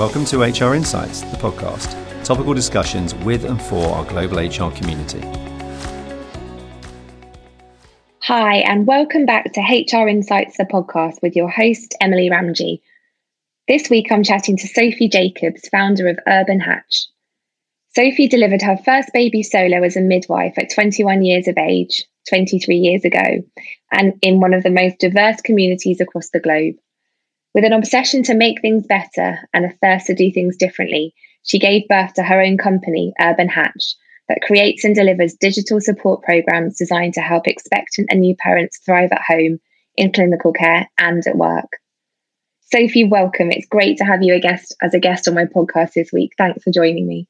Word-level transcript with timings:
Welcome 0.00 0.24
to 0.24 0.40
HR 0.40 0.74
Insights, 0.74 1.20
the 1.20 1.36
podcast, 1.36 1.94
topical 2.24 2.54
discussions 2.54 3.14
with 3.16 3.44
and 3.44 3.60
for 3.60 3.84
our 3.88 4.02
global 4.06 4.38
HR 4.38 4.70
community. 4.74 5.20
Hi, 8.20 8.60
and 8.60 8.86
welcome 8.86 9.26
back 9.26 9.52
to 9.52 9.60
HR 9.60 10.08
Insights, 10.08 10.56
the 10.56 10.64
podcast 10.64 11.20
with 11.20 11.36
your 11.36 11.50
host, 11.50 11.94
Emily 12.00 12.30
Ramji. 12.30 12.80
This 13.68 13.90
week, 13.90 14.10
I'm 14.10 14.22
chatting 14.22 14.56
to 14.56 14.66
Sofie 14.66 15.12
Jacobs, 15.12 15.68
founder 15.68 16.08
of 16.08 16.18
Urban 16.26 16.60
Hatch. 16.60 17.06
Sofie 17.94 18.30
delivered 18.30 18.62
her 18.62 18.78
first 18.78 19.10
baby 19.12 19.42
solo 19.42 19.82
as 19.82 19.98
a 19.98 20.00
midwife 20.00 20.54
at 20.56 20.72
21 20.72 21.22
years 21.26 21.46
of 21.46 21.58
age, 21.58 22.06
23 22.30 22.74
years 22.74 23.04
ago, 23.04 23.42
and 23.92 24.14
in 24.22 24.40
one 24.40 24.54
of 24.54 24.62
the 24.62 24.70
most 24.70 24.98
diverse 24.98 25.42
communities 25.42 26.00
across 26.00 26.30
the 26.30 26.40
globe. 26.40 26.76
With 27.52 27.64
an 27.64 27.72
obsession 27.72 28.22
to 28.24 28.34
make 28.34 28.60
things 28.60 28.86
better 28.86 29.38
and 29.52 29.64
a 29.64 29.74
thirst 29.82 30.06
to 30.06 30.14
do 30.14 30.30
things 30.30 30.56
differently, 30.56 31.14
she 31.42 31.58
gave 31.58 31.88
birth 31.88 32.14
to 32.14 32.22
her 32.22 32.40
own 32.40 32.56
company, 32.56 33.12
Urban 33.20 33.48
Hatch, 33.48 33.96
that 34.28 34.42
creates 34.42 34.84
and 34.84 34.94
delivers 34.94 35.34
digital 35.34 35.80
support 35.80 36.22
programs 36.22 36.78
designed 36.78 37.14
to 37.14 37.20
help 37.20 37.48
expectant 37.48 38.08
and 38.10 38.20
new 38.20 38.36
parents 38.36 38.78
thrive 38.86 39.10
at 39.10 39.22
home, 39.26 39.58
in 39.96 40.12
clinical 40.12 40.52
care, 40.52 40.88
and 40.98 41.26
at 41.26 41.36
work. 41.36 41.78
Sofie, 42.72 43.10
welcome. 43.10 43.50
It's 43.50 43.66
great 43.66 43.98
to 43.98 44.04
have 44.04 44.22
you 44.22 44.32
a 44.32 44.38
guest 44.38 44.76
as 44.80 44.94
a 44.94 45.00
guest 45.00 45.26
on 45.26 45.34
my 45.34 45.44
podcast 45.44 45.94
this 45.94 46.12
week. 46.12 46.32
Thanks 46.38 46.62
for 46.62 46.70
joining 46.70 47.08
me. 47.08 47.26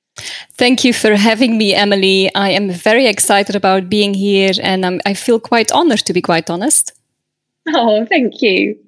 Thank 0.53 0.85
you 0.85 0.93
for 0.93 1.17
having 1.17 1.57
me, 1.57 1.75
Emily. 1.75 2.31
I 2.35 2.51
am 2.51 2.71
very 2.71 3.07
excited 3.07 3.57
about 3.57 3.89
being 3.89 4.13
here 4.13 4.53
and 4.63 4.85
um, 4.85 5.01
I 5.07 5.15
feel 5.15 5.41
quite 5.41 5.73
honored, 5.73 6.01
to 6.01 6.13
be 6.13 6.21
quite 6.21 6.51
honest. 6.51 6.93
Oh, 7.75 8.07
thank 8.07 8.41
you. 8.41 8.79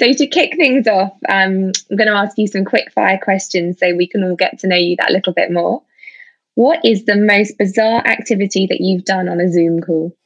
So, 0.00 0.12
to 0.12 0.26
kick 0.26 0.56
things 0.56 0.86
off, 0.88 1.12
um, 1.28 1.72
I'm 1.90 1.96
going 1.96 2.08
to 2.08 2.14
ask 2.14 2.36
you 2.36 2.48
some 2.48 2.64
quick 2.64 2.90
fire 2.92 3.18
questions 3.18 3.78
so 3.78 3.94
we 3.94 4.08
can 4.08 4.24
all 4.24 4.34
get 4.34 4.58
to 4.58 4.66
know 4.66 4.76
you 4.76 4.96
that 4.96 5.12
little 5.12 5.32
bit 5.32 5.52
more. 5.52 5.82
What 6.54 6.84
is 6.84 7.04
the 7.04 7.16
most 7.16 7.56
bizarre 7.58 8.04
activity 8.04 8.66
that 8.66 8.80
you've 8.80 9.04
done 9.04 9.28
on 9.28 9.40
a 9.40 9.48
Zoom 9.48 9.80
call? 9.80 10.16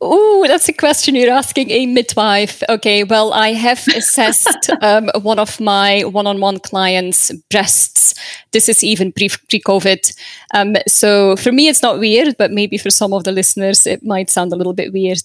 Oh, 0.00 0.44
that's 0.46 0.68
a 0.68 0.72
question 0.72 1.14
you're 1.14 1.30
asking 1.30 1.70
a 1.70 1.86
midwife. 1.86 2.62
Okay, 2.68 3.04
well, 3.04 3.32
I 3.32 3.52
have 3.52 3.86
assessed 3.88 4.70
um, 4.80 5.10
one 5.20 5.38
of 5.38 5.60
my 5.60 6.04
one-on-one 6.04 6.60
clients' 6.60 7.32
breasts. 7.50 8.14
This 8.52 8.68
is 8.68 8.82
even 8.82 9.12
pre- 9.12 9.28
pre-COVID. 9.28 10.16
Um, 10.54 10.76
so 10.86 11.36
for 11.36 11.52
me, 11.52 11.68
it's 11.68 11.82
not 11.82 11.98
weird, 11.98 12.36
but 12.38 12.52
maybe 12.52 12.78
for 12.78 12.90
some 12.90 13.12
of 13.12 13.24
the 13.24 13.32
listeners, 13.32 13.86
it 13.86 14.02
might 14.02 14.30
sound 14.30 14.52
a 14.52 14.56
little 14.56 14.74
bit 14.74 14.92
weird. 14.92 15.22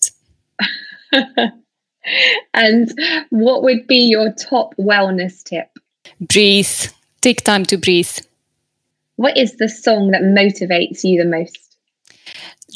and 2.54 2.92
what 3.30 3.64
would 3.64 3.88
be 3.88 4.10
your 4.10 4.32
top 4.32 4.76
wellness 4.78 5.44
tip? 5.44 5.70
Breathe. 6.20 6.88
Take 7.22 7.44
time 7.44 7.66
to 7.66 7.78
breathe. 7.78 8.12
What 9.16 9.38
is 9.38 9.58
the 9.58 9.70
song 9.70 10.12
that 10.12 10.24
motivates 10.24 11.04
you 11.04 11.22
the 11.22 11.30
most? 11.30 11.64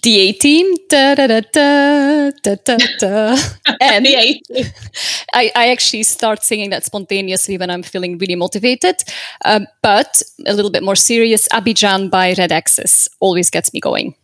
The 0.04 0.30
A 0.30 0.32
Team. 0.34 0.76
Da, 0.90 1.16
da, 1.16 1.28
da, 1.28 1.42
da, 1.52 2.56
da, 2.56 2.78
da, 3.00 3.38
and 3.82 4.06
the 4.06 4.16
A 4.16 4.40
Team. 4.40 4.66
I, 5.34 5.52
I 5.56 5.70
actually 5.70 6.04
start 6.04 6.44
singing 6.44 6.70
that 6.70 6.86
spontaneously 6.86 7.58
when 7.58 7.70
I'm 7.70 7.84
feeling 7.84 8.18
really 8.18 8.36
motivated. 8.36 9.04
Um, 9.44 9.68
but 9.82 10.22
a 10.46 10.54
little 10.54 10.72
bit 10.72 10.84
more 10.84 10.96
serious, 10.96 11.48
Abidjan 11.50 12.12
by 12.12 12.36
Red 12.38 12.52
Axes 12.52 13.10
always 13.20 13.50
gets 13.50 13.74
me 13.74 13.80
going. 13.80 14.16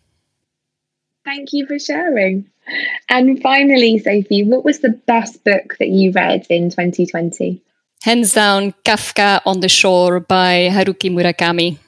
Thank 1.34 1.52
you 1.52 1.66
for 1.66 1.80
sharing. 1.80 2.46
And 3.10 3.42
finally, 3.42 4.00
Sofie, 4.00 4.46
what 4.46 4.64
was 4.64 4.82
the 4.82 4.92
best 5.08 5.44
book 5.44 5.78
that 5.80 5.90
you 5.90 6.12
read 6.12 6.46
in 6.52 6.70
2020? 6.70 7.60
Hands 8.04 8.32
down, 8.32 8.74
Kafka 8.86 9.42
on 9.44 9.60
the 9.60 9.68
Shore 9.68 10.20
by 10.20 10.70
Haruki 10.72 11.10
Murakami. 11.10 11.80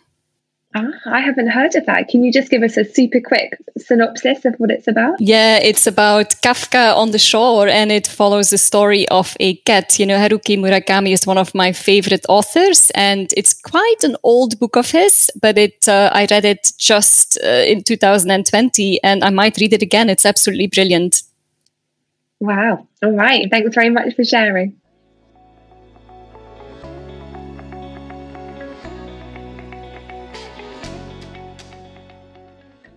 Ah, 0.78 0.92
I 1.06 1.22
haven't 1.22 1.48
heard 1.48 1.74
of 1.76 1.86
that. 1.86 2.10
Can 2.10 2.22
you 2.22 2.34
just 2.34 2.52
give 2.52 2.62
us 2.62 2.76
a 2.76 2.84
super 2.84 3.22
quick 3.22 3.58
synopsis 3.78 4.44
of 4.44 4.56
what 4.58 4.72
it's 4.72 4.90
about? 4.90 5.22
Yeah, 5.22 5.58
it's 5.58 5.88
about 5.88 6.32
Kafka 6.42 6.94
on 6.98 7.12
the 7.12 7.18
shore 7.18 7.70
and 7.70 7.94
it 7.94 8.08
follows 8.08 8.50
the 8.50 8.58
story 8.58 9.08
of 9.08 9.38
a 9.40 9.56
cat. 9.56 9.98
You 9.98 10.06
know, 10.06 10.18
Haruki 10.18 10.60
Murakami 10.60 11.14
is 11.14 11.26
one 11.26 11.38
of 11.38 11.56
my 11.56 11.72
favorite 11.72 12.26
authors 12.28 12.92
and 12.94 13.32
it's 13.38 13.54
quite 13.54 14.04
an 14.04 14.18
old 14.24 14.60
book 14.60 14.76
of 14.76 14.92
his, 14.92 15.32
but 15.42 15.58
it 15.58 15.88
uh, 15.88 16.10
I 16.12 16.28
read 16.30 16.44
it 16.44 16.74
just 16.78 17.40
uh, 17.42 17.48
in 17.48 17.82
2020 17.82 19.02
and 19.02 19.24
I 19.24 19.30
might 19.30 19.56
read 19.58 19.72
it 19.72 19.82
again. 19.82 20.10
It's 20.10 20.26
absolutely 20.26 20.68
brilliant. 20.68 21.24
Wow. 22.42 22.86
All 23.02 23.12
right. 23.12 23.50
Thanks 23.50 23.74
very 23.74 23.90
much 23.90 24.14
for 24.14 24.26
sharing. 24.26 24.76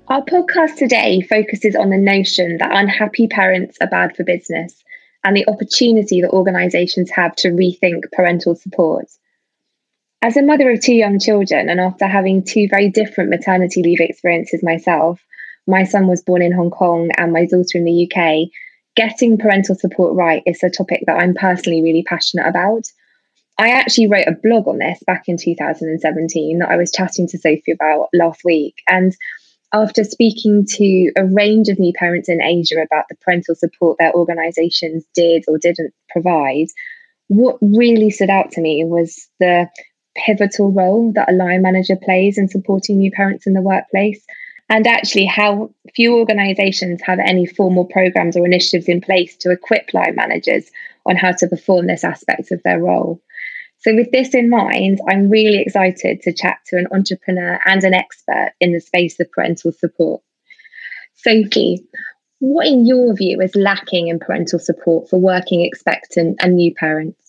Our 0.08 0.24
podcast 0.24 0.76
today 0.76 1.20
focuses 1.20 1.76
on 1.76 1.90
the 1.90 1.98
notion 1.98 2.56
that 2.58 2.74
unhappy 2.74 3.26
parents 3.26 3.76
are 3.82 3.86
bad 3.86 4.16
for 4.16 4.24
business 4.24 4.82
and 5.22 5.36
the 5.36 5.46
opportunity 5.46 6.22
that 6.22 6.30
organisations 6.30 7.10
have 7.10 7.36
to 7.36 7.48
rethink 7.48 8.10
parental 8.12 8.54
support. 8.54 9.04
As 10.22 10.38
a 10.38 10.42
mother 10.42 10.70
of 10.70 10.80
two 10.80 10.94
young 10.94 11.18
children, 11.18 11.68
and 11.68 11.78
after 11.78 12.06
having 12.06 12.42
two 12.42 12.68
very 12.70 12.88
different 12.88 13.28
maternity 13.28 13.82
leave 13.82 14.00
experiences 14.00 14.62
myself, 14.62 15.20
my 15.66 15.84
son 15.84 16.06
was 16.06 16.22
born 16.22 16.40
in 16.40 16.52
Hong 16.52 16.70
Kong 16.70 17.10
and 17.18 17.30
my 17.30 17.44
daughter 17.44 17.76
in 17.76 17.84
the 17.84 18.10
UK, 18.10 18.48
getting 18.96 19.36
parental 19.36 19.74
support 19.74 20.16
right 20.16 20.42
is 20.46 20.62
a 20.62 20.70
topic 20.70 21.02
that 21.06 21.20
I'm 21.20 21.34
personally 21.34 21.82
really 21.82 22.02
passionate 22.02 22.46
about. 22.46 22.86
I 23.58 23.72
actually 23.72 24.06
wrote 24.06 24.26
a 24.26 24.38
blog 24.42 24.68
on 24.68 24.78
this 24.78 25.02
back 25.06 25.24
in 25.26 25.36
2017 25.36 26.60
that 26.60 26.70
I 26.70 26.76
was 26.78 26.92
chatting 26.92 27.28
to 27.28 27.38
Sophie 27.38 27.72
about 27.72 28.08
last 28.14 28.40
week. 28.42 28.76
And 28.88 29.14
after 29.72 30.02
speaking 30.04 30.64
to 30.66 31.12
a 31.16 31.26
range 31.26 31.68
of 31.68 31.78
new 31.78 31.92
parents 31.92 32.28
in 32.28 32.40
Asia 32.40 32.80
about 32.80 33.04
the 33.08 33.16
parental 33.16 33.54
support 33.54 33.98
their 33.98 34.12
organizations 34.14 35.04
did 35.14 35.44
or 35.46 35.58
didn't 35.58 35.92
provide, 36.08 36.66
what 37.28 37.58
really 37.60 38.10
stood 38.10 38.30
out 38.30 38.50
to 38.52 38.60
me 38.60 38.84
was 38.84 39.28
the 39.38 39.68
pivotal 40.16 40.72
role 40.72 41.12
that 41.12 41.30
a 41.30 41.34
line 41.34 41.62
manager 41.62 41.96
plays 41.96 42.38
in 42.38 42.48
supporting 42.48 42.98
new 42.98 43.10
parents 43.10 43.46
in 43.46 43.52
the 43.52 43.62
workplace. 43.62 44.24
And 44.70 44.86
actually, 44.86 45.26
how 45.26 45.70
few 45.94 46.16
organizations 46.16 47.00
have 47.02 47.18
any 47.18 47.46
formal 47.46 47.86
programs 47.86 48.36
or 48.36 48.44
initiatives 48.44 48.88
in 48.88 49.00
place 49.00 49.36
to 49.38 49.50
equip 49.50 49.94
line 49.94 50.14
managers 50.14 50.70
on 51.06 51.16
how 51.16 51.32
to 51.32 51.46
perform 51.46 51.86
this 51.86 52.04
aspect 52.04 52.52
of 52.52 52.62
their 52.64 52.78
role. 52.78 53.22
So, 53.80 53.94
with 53.94 54.10
this 54.10 54.34
in 54.34 54.50
mind, 54.50 55.00
I'm 55.08 55.30
really 55.30 55.58
excited 55.58 56.22
to 56.22 56.32
chat 56.32 56.58
to 56.66 56.76
an 56.76 56.88
entrepreneur 56.92 57.60
and 57.64 57.82
an 57.84 57.94
expert 57.94 58.52
in 58.60 58.72
the 58.72 58.80
space 58.80 59.20
of 59.20 59.30
parental 59.30 59.72
support. 59.72 60.22
Sofie, 61.24 61.78
what, 62.40 62.66
in 62.66 62.86
your 62.86 63.14
view, 63.14 63.40
is 63.40 63.54
lacking 63.54 64.08
in 64.08 64.18
parental 64.18 64.58
support 64.58 65.08
for 65.08 65.20
working 65.20 65.64
expectant 65.64 66.38
and 66.40 66.56
new 66.56 66.74
parents? 66.74 67.27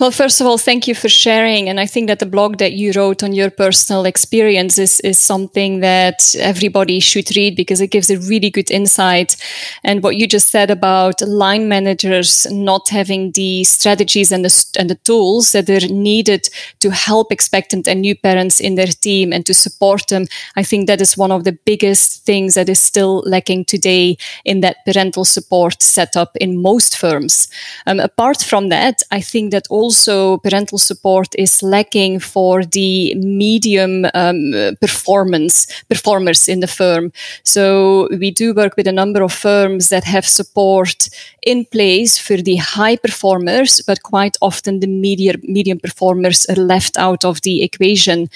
Well, 0.00 0.10
first 0.10 0.40
of 0.40 0.46
all, 0.46 0.56
thank 0.56 0.88
you 0.88 0.94
for 0.94 1.10
sharing. 1.10 1.68
And 1.68 1.78
I 1.78 1.84
think 1.84 2.08
that 2.08 2.20
the 2.20 2.26
blog 2.26 2.56
that 2.56 2.72
you 2.72 2.90
wrote 2.92 3.22
on 3.22 3.34
your 3.34 3.50
personal 3.50 4.06
experience 4.06 4.78
is, 4.78 4.98
is 5.00 5.18
something 5.18 5.80
that 5.80 6.34
everybody 6.40 7.00
should 7.00 7.36
read 7.36 7.54
because 7.54 7.82
it 7.82 7.90
gives 7.90 8.08
a 8.08 8.16
really 8.16 8.48
good 8.48 8.70
insight. 8.70 9.36
And 9.84 10.02
what 10.02 10.16
you 10.16 10.26
just 10.26 10.48
said 10.48 10.70
about 10.70 11.20
line 11.20 11.68
managers 11.68 12.50
not 12.50 12.88
having 12.88 13.32
the 13.32 13.62
strategies 13.64 14.32
and 14.32 14.42
the, 14.42 14.66
and 14.78 14.88
the 14.88 14.94
tools 15.04 15.52
that 15.52 15.68
are 15.68 15.86
needed 15.92 16.48
to 16.78 16.90
help 16.90 17.30
expectant 17.30 17.86
and 17.86 18.00
new 18.00 18.16
parents 18.16 18.58
in 18.58 18.76
their 18.76 18.86
team 18.86 19.34
and 19.34 19.44
to 19.44 19.52
support 19.52 20.06
them, 20.08 20.28
I 20.56 20.62
think 20.62 20.86
that 20.86 21.02
is 21.02 21.18
one 21.18 21.30
of 21.30 21.44
the 21.44 21.58
biggest 21.66 22.24
things 22.24 22.54
that 22.54 22.70
is 22.70 22.80
still 22.80 23.22
lacking 23.26 23.66
today 23.66 24.16
in 24.46 24.60
that 24.60 24.78
parental 24.86 25.26
support 25.26 25.82
setup 25.82 26.36
in 26.36 26.62
most 26.62 26.96
firms. 26.96 27.48
Um, 27.86 28.00
apart 28.00 28.40
from 28.40 28.70
that, 28.70 29.02
I 29.10 29.20
think 29.20 29.39
that 29.48 29.66
also 29.70 30.36
parental 30.38 30.76
support 30.76 31.28
is 31.38 31.62
lacking 31.62 32.20
for 32.20 32.62
the 32.66 33.14
medium 33.14 34.04
um, 34.12 34.52
performance 34.80 35.66
performers 35.88 36.48
in 36.48 36.60
the 36.60 36.66
firm. 36.66 37.12
So 37.42 38.08
we 38.10 38.30
do 38.30 38.52
work 38.52 38.76
with 38.76 38.86
a 38.86 38.92
number 38.92 39.22
of 39.22 39.32
firms 39.32 39.88
that 39.88 40.04
have 40.04 40.26
support 40.26 41.08
in 41.42 41.64
place 41.64 42.18
for 42.18 42.36
the 42.36 42.56
high 42.56 42.96
performers, 42.96 43.80
but 43.86 44.02
quite 44.02 44.36
often 44.42 44.80
the 44.80 44.86
medium 44.86 45.40
medium 45.42 45.80
performers 45.80 46.44
are 46.46 46.56
left 46.56 46.98
out 46.98 47.24
of 47.24 47.40
the 47.40 47.62
equation. 47.62 48.28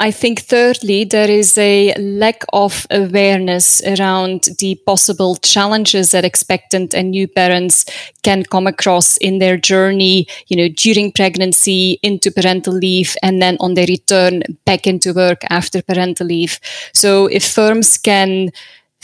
I 0.00 0.10
think 0.10 0.40
thirdly, 0.40 1.04
there 1.04 1.30
is 1.30 1.56
a 1.56 1.94
lack 1.94 2.42
of 2.52 2.84
awareness 2.90 3.80
around 3.86 4.48
the 4.58 4.74
possible 4.84 5.36
challenges 5.36 6.10
that 6.10 6.24
expectant 6.24 6.94
and 6.94 7.12
new 7.12 7.28
parents 7.28 7.84
can 8.24 8.42
come 8.42 8.66
across 8.66 9.16
in 9.18 9.38
their 9.38 9.56
journey, 9.56 10.26
you 10.48 10.56
know, 10.56 10.68
during 10.68 11.12
pregnancy, 11.12 12.00
into 12.02 12.32
parental 12.32 12.74
leave, 12.74 13.16
and 13.22 13.40
then 13.40 13.56
on 13.60 13.74
their 13.74 13.86
return 13.86 14.42
back 14.64 14.88
into 14.88 15.12
work 15.12 15.42
after 15.48 15.80
parental 15.80 16.26
leave. 16.26 16.58
So 16.92 17.26
if 17.26 17.46
firms 17.46 17.96
can 17.96 18.50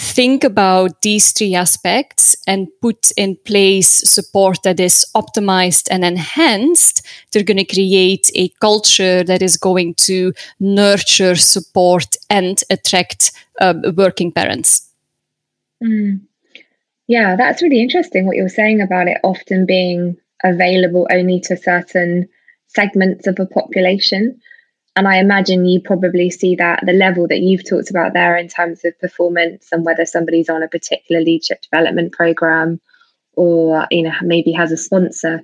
think 0.01 0.45
about 0.45 1.03
these 1.03 1.33
three 1.33 1.55
aspects 1.55 2.35
and 2.47 2.69
put 2.81 3.11
in 3.19 3.37
place 3.45 4.11
support 4.11 4.63
that 4.63 4.81
is 4.81 5.05
optimized 5.15 5.89
and 5.91 6.05
enhanced, 6.05 7.07
they're 7.31 7.45
going 7.45 7.59
to 7.59 7.65
create 7.65 8.31
a 8.35 8.49
culture 8.61 9.23
that 9.23 9.43
is 9.43 9.59
going 9.59 9.95
to 9.95 10.33
nurture, 10.59 11.37
support, 11.37 12.17
and 12.31 12.63
attract 12.71 13.33
uh, 13.61 13.75
working 13.95 14.33
parents. 14.33 14.89
Mm. 15.85 16.21
Yeah, 17.07 17.37
that's 17.37 17.61
really 17.61 17.83
interesting 17.83 18.25
what 18.25 18.37
you're 18.37 18.49
saying 18.49 18.81
about 18.81 19.07
it 19.07 19.19
often 19.23 19.67
being 19.67 20.17
available 20.43 21.07
only 21.11 21.41
to 21.41 21.57
certain 21.59 22.27
segments 22.69 23.27
of 23.27 23.39
a 23.39 23.47
population. 23.47 24.41
And 24.97 25.07
I 25.07 25.19
imagine 25.19 25.67
you 25.67 25.81
probably 25.81 26.31
see 26.31 26.57
that 26.57 26.81
the 26.85 26.93
level 26.93 27.29
that 27.29 27.41
you've 27.41 27.69
talked 27.69 27.91
about 27.91 28.13
there 28.13 28.37
in 28.37 28.49
terms 28.49 28.85
of 28.85 28.99
performance 28.99 29.69
and 29.73 29.85
whether 29.85 30.05
somebody's 30.05 30.49
on 30.49 30.63
a 30.63 30.69
particular 30.69 31.23
leadership 31.23 31.63
development 31.63 32.13
program 32.13 32.81
or 33.35 33.87
you 33.91 34.03
know 34.03 34.13
maybe 34.23 34.53
has 34.53 34.73
a 34.73 34.77
sponsor 34.77 35.43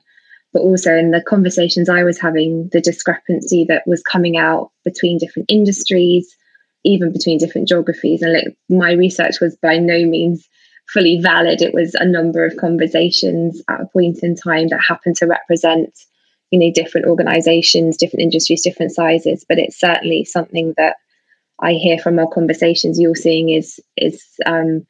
but 0.57 0.63
also 0.63 0.95
in 0.95 1.11
the 1.11 1.21
conversations 1.21 1.91
I 1.91 2.03
was 2.03 2.19
having, 2.19 2.71
the 2.73 2.81
discrepancy 2.81 3.67
that 3.69 3.83
was 3.87 4.03
coming 4.03 4.39
out 4.39 4.71
between 4.87 5.19
different 5.19 5.51
industries, 5.51 6.35
even 6.83 7.13
between 7.13 7.37
different 7.37 7.69
geographies. 7.69 8.23
And 8.23 8.33
like, 8.33 8.57
my 8.71 8.93
research 8.93 9.39
was 9.39 9.55
by 9.57 9.77
no 9.77 10.07
means 10.07 10.49
fully 10.95 11.21
valid. 11.21 11.61
It 11.61 11.75
was 11.75 11.95
a 11.95 12.07
number 12.07 12.43
of 12.47 12.57
conversations 12.57 13.61
at 13.69 13.83
a 13.83 13.87
point 13.87 14.21
in 14.23 14.35
time 14.35 14.69
that 14.69 14.81
happened 14.81 15.17
to 15.17 15.27
represent 15.27 15.93
you 16.51 16.59
know 16.59 16.71
different 16.73 17.07
organizations 17.07 17.97
different 17.97 18.23
industries 18.23 18.63
different 18.63 18.93
sizes 18.93 19.45
but 19.49 19.59
it's 19.59 19.79
certainly 19.79 20.25
something 20.25 20.75
that 20.77 20.97
i 21.61 21.73
hear 21.73 21.99
from 21.99 22.19
our 22.19 22.29
conversations 22.29 22.99
you're 23.01 23.15
seeing 23.15 23.51
is 23.51 23.81
is 23.97 24.23
um, 24.47 24.87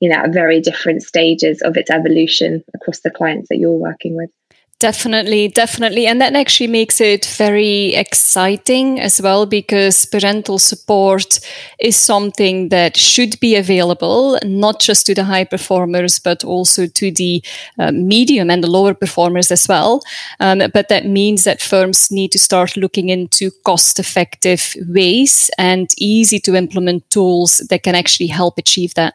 you 0.00 0.08
know 0.08 0.16
at 0.16 0.32
very 0.32 0.60
different 0.60 1.02
stages 1.02 1.62
of 1.62 1.76
its 1.76 1.90
evolution 1.90 2.62
across 2.74 3.00
the 3.00 3.10
clients 3.10 3.48
that 3.48 3.58
you're 3.58 3.70
working 3.70 4.16
with 4.16 4.30
Definitely, 4.78 5.48
definitely. 5.48 6.06
And 6.06 6.20
that 6.20 6.36
actually 6.36 6.66
makes 6.66 7.00
it 7.00 7.24
very 7.24 7.94
exciting 7.94 9.00
as 9.00 9.22
well 9.22 9.46
because 9.46 10.04
parental 10.04 10.58
support 10.58 11.40
is 11.80 11.96
something 11.96 12.68
that 12.68 12.94
should 12.94 13.40
be 13.40 13.56
available, 13.56 14.38
not 14.44 14.78
just 14.78 15.06
to 15.06 15.14
the 15.14 15.24
high 15.24 15.44
performers, 15.44 16.18
but 16.18 16.44
also 16.44 16.86
to 16.88 17.10
the 17.10 17.42
uh, 17.78 17.90
medium 17.90 18.50
and 18.50 18.62
the 18.62 18.70
lower 18.70 18.92
performers 18.92 19.50
as 19.50 19.66
well. 19.66 20.02
Um, 20.40 20.60
but 20.74 20.90
that 20.90 21.06
means 21.06 21.44
that 21.44 21.62
firms 21.62 22.10
need 22.10 22.30
to 22.32 22.38
start 22.38 22.76
looking 22.76 23.08
into 23.08 23.50
cost 23.64 23.98
effective 23.98 24.74
ways 24.88 25.50
and 25.56 25.88
easy 25.96 26.38
to 26.40 26.54
implement 26.54 27.08
tools 27.08 27.66
that 27.70 27.82
can 27.82 27.94
actually 27.94 28.26
help 28.26 28.58
achieve 28.58 28.92
that 28.92 29.14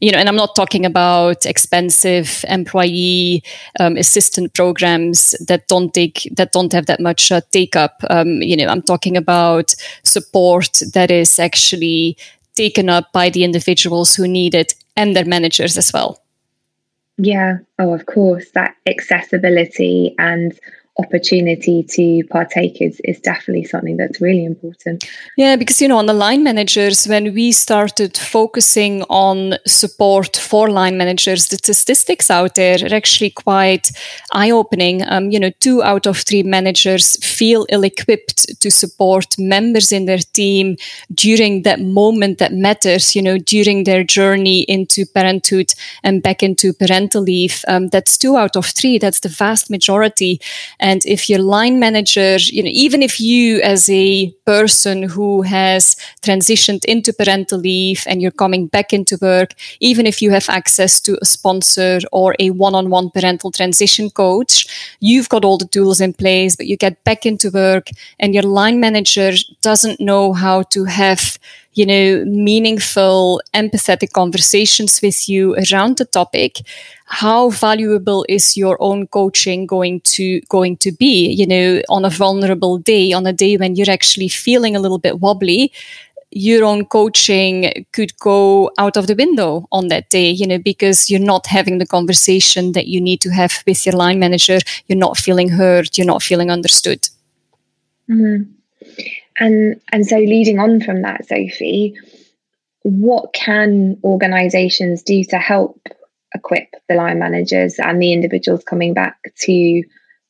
you 0.00 0.10
know, 0.10 0.18
and 0.18 0.28
I'm 0.28 0.36
not 0.36 0.56
talking 0.56 0.86
about 0.86 1.44
expensive 1.44 2.44
employee 2.48 3.42
um, 3.78 3.96
assistant 3.96 4.54
programs 4.54 5.34
that 5.46 5.68
don't 5.68 5.92
take 5.92 6.28
that 6.36 6.52
don't 6.52 6.72
have 6.72 6.86
that 6.86 7.00
much 7.00 7.30
uh, 7.30 7.42
take 7.50 7.76
up. 7.76 8.02
Um, 8.08 8.42
you 8.42 8.56
know, 8.56 8.66
I'm 8.66 8.82
talking 8.82 9.16
about 9.16 9.74
support 10.02 10.82
that 10.94 11.10
is 11.10 11.38
actually 11.38 12.16
taken 12.54 12.88
up 12.88 13.12
by 13.12 13.28
the 13.30 13.44
individuals 13.44 14.14
who 14.14 14.26
need 14.26 14.54
it 14.54 14.74
and 14.96 15.14
their 15.14 15.24
managers 15.24 15.76
as 15.76 15.92
well. 15.92 16.22
Yeah. 17.18 17.58
Oh, 17.78 17.92
of 17.92 18.06
course, 18.06 18.50
that 18.52 18.76
accessibility 18.86 20.14
and 20.18 20.58
opportunity 21.04 21.82
to 21.96 22.04
partake 22.28 22.76
is, 22.80 23.00
is 23.04 23.18
definitely 23.20 23.64
something 23.64 23.96
that's 23.96 24.20
really 24.20 24.44
important. 24.44 24.98
Yeah, 25.36 25.56
because, 25.56 25.82
you 25.82 25.88
know, 25.88 25.98
on 25.98 26.06
the 26.06 26.20
line 26.26 26.42
managers, 26.44 27.06
when 27.06 27.34
we 27.34 27.52
started 27.52 28.16
focusing 28.16 29.02
on 29.08 29.54
support 29.66 30.36
for 30.36 30.64
line 30.80 30.96
managers, 31.02 31.48
the 31.48 31.56
statistics 31.56 32.30
out 32.30 32.54
there 32.54 32.78
are 32.84 32.94
actually 32.94 33.30
quite 33.30 33.90
eye 34.32 34.50
opening. 34.50 34.96
Um, 35.12 35.30
you 35.32 35.40
know, 35.40 35.52
two 35.60 35.82
out 35.82 36.06
of 36.06 36.16
three 36.18 36.42
managers 36.42 37.04
feel 37.24 37.66
ill 37.68 37.84
equipped 37.84 38.60
to 38.60 38.70
support 38.70 39.28
members 39.38 39.92
in 39.92 40.06
their 40.06 40.22
team 40.40 40.76
during 41.14 41.62
that 41.62 41.80
moment 41.80 42.38
that 42.38 42.52
matters, 42.52 43.16
you 43.16 43.22
know, 43.22 43.38
during 43.38 43.84
their 43.84 44.04
journey 44.04 44.60
into 44.62 45.06
parenthood 45.06 45.72
and 46.02 46.22
back 46.22 46.42
into 46.42 46.72
parental 46.72 47.22
leave. 47.22 47.64
Um, 47.68 47.88
that's 47.88 48.18
two 48.18 48.36
out 48.36 48.56
of 48.56 48.66
three. 48.66 48.98
That's 48.98 49.20
the 49.20 49.28
vast 49.28 49.70
majority. 49.70 50.40
And 50.78 50.89
if 51.04 51.28
your 51.28 51.38
line 51.38 51.78
manager, 51.78 52.36
you 52.38 52.62
know, 52.62 52.70
even 52.72 53.02
if 53.02 53.20
you 53.20 53.60
as 53.62 53.88
a 53.90 54.30
person 54.46 55.02
who 55.02 55.42
has 55.42 55.96
transitioned 56.22 56.84
into 56.84 57.12
parental 57.12 57.58
leave 57.58 58.04
and 58.06 58.20
you're 58.20 58.30
coming 58.30 58.66
back 58.66 58.92
into 58.92 59.16
work, 59.20 59.54
even 59.80 60.06
if 60.06 60.20
you 60.22 60.30
have 60.30 60.48
access 60.48 61.00
to 61.00 61.18
a 61.20 61.24
sponsor 61.24 62.00
or 62.12 62.34
a 62.38 62.50
one-on-one 62.50 63.10
parental 63.10 63.50
transition 63.50 64.10
coach, 64.10 64.66
you've 65.00 65.28
got 65.28 65.44
all 65.44 65.58
the 65.58 65.66
tools 65.66 66.00
in 66.00 66.12
place, 66.12 66.56
but 66.56 66.66
you 66.66 66.76
get 66.76 67.02
back 67.04 67.24
into 67.24 67.50
work 67.50 67.88
and 68.18 68.34
your 68.34 68.42
line 68.42 68.80
manager 68.80 69.32
doesn't 69.62 70.00
know 70.00 70.32
how 70.32 70.62
to 70.62 70.84
have 70.84 71.38
you 71.72 71.86
know, 71.86 72.24
meaningful, 72.24 73.40
empathetic 73.54 74.12
conversations 74.12 75.00
with 75.02 75.28
you 75.28 75.54
around 75.54 75.98
the 75.98 76.04
topic, 76.04 76.58
how 77.06 77.50
valuable 77.50 78.24
is 78.28 78.56
your 78.56 78.76
own 78.80 79.06
coaching 79.06 79.66
going 79.66 80.00
to 80.00 80.40
going 80.48 80.76
to 80.78 80.92
be? 80.92 81.30
You 81.30 81.46
know, 81.46 81.82
on 81.88 82.04
a 82.04 82.10
vulnerable 82.10 82.78
day, 82.78 83.12
on 83.12 83.26
a 83.26 83.32
day 83.32 83.56
when 83.56 83.76
you're 83.76 83.90
actually 83.90 84.28
feeling 84.28 84.74
a 84.74 84.80
little 84.80 84.98
bit 84.98 85.20
wobbly, 85.20 85.72
your 86.30 86.64
own 86.64 86.84
coaching 86.86 87.86
could 87.92 88.16
go 88.18 88.70
out 88.78 88.96
of 88.96 89.06
the 89.06 89.16
window 89.16 89.66
on 89.72 89.88
that 89.88 90.10
day, 90.10 90.30
you 90.30 90.46
know, 90.46 90.58
because 90.58 91.10
you're 91.10 91.20
not 91.20 91.46
having 91.46 91.78
the 91.78 91.86
conversation 91.86 92.72
that 92.72 92.86
you 92.86 93.00
need 93.00 93.20
to 93.20 93.30
have 93.30 93.62
with 93.66 93.84
your 93.84 93.94
line 93.94 94.18
manager. 94.18 94.58
You're 94.86 94.98
not 94.98 95.18
feeling 95.18 95.50
heard. 95.50 95.96
You're 95.98 96.06
not 96.06 96.22
feeling 96.22 96.50
understood. 96.50 97.08
Mm-hmm. 98.08 98.50
And 99.40 99.80
and 99.90 100.06
so 100.06 100.18
leading 100.18 100.58
on 100.58 100.80
from 100.80 101.02
that, 101.02 101.26
Sofie, 101.26 101.94
what 102.82 103.32
can 103.32 103.98
organizations 104.04 105.02
do 105.02 105.24
to 105.24 105.38
help 105.38 105.80
equip 106.34 106.68
the 106.88 106.94
line 106.94 107.18
managers 107.18 107.78
and 107.78 108.00
the 108.00 108.12
individuals 108.12 108.62
coming 108.62 108.94
back 108.94 109.16
to 109.40 109.82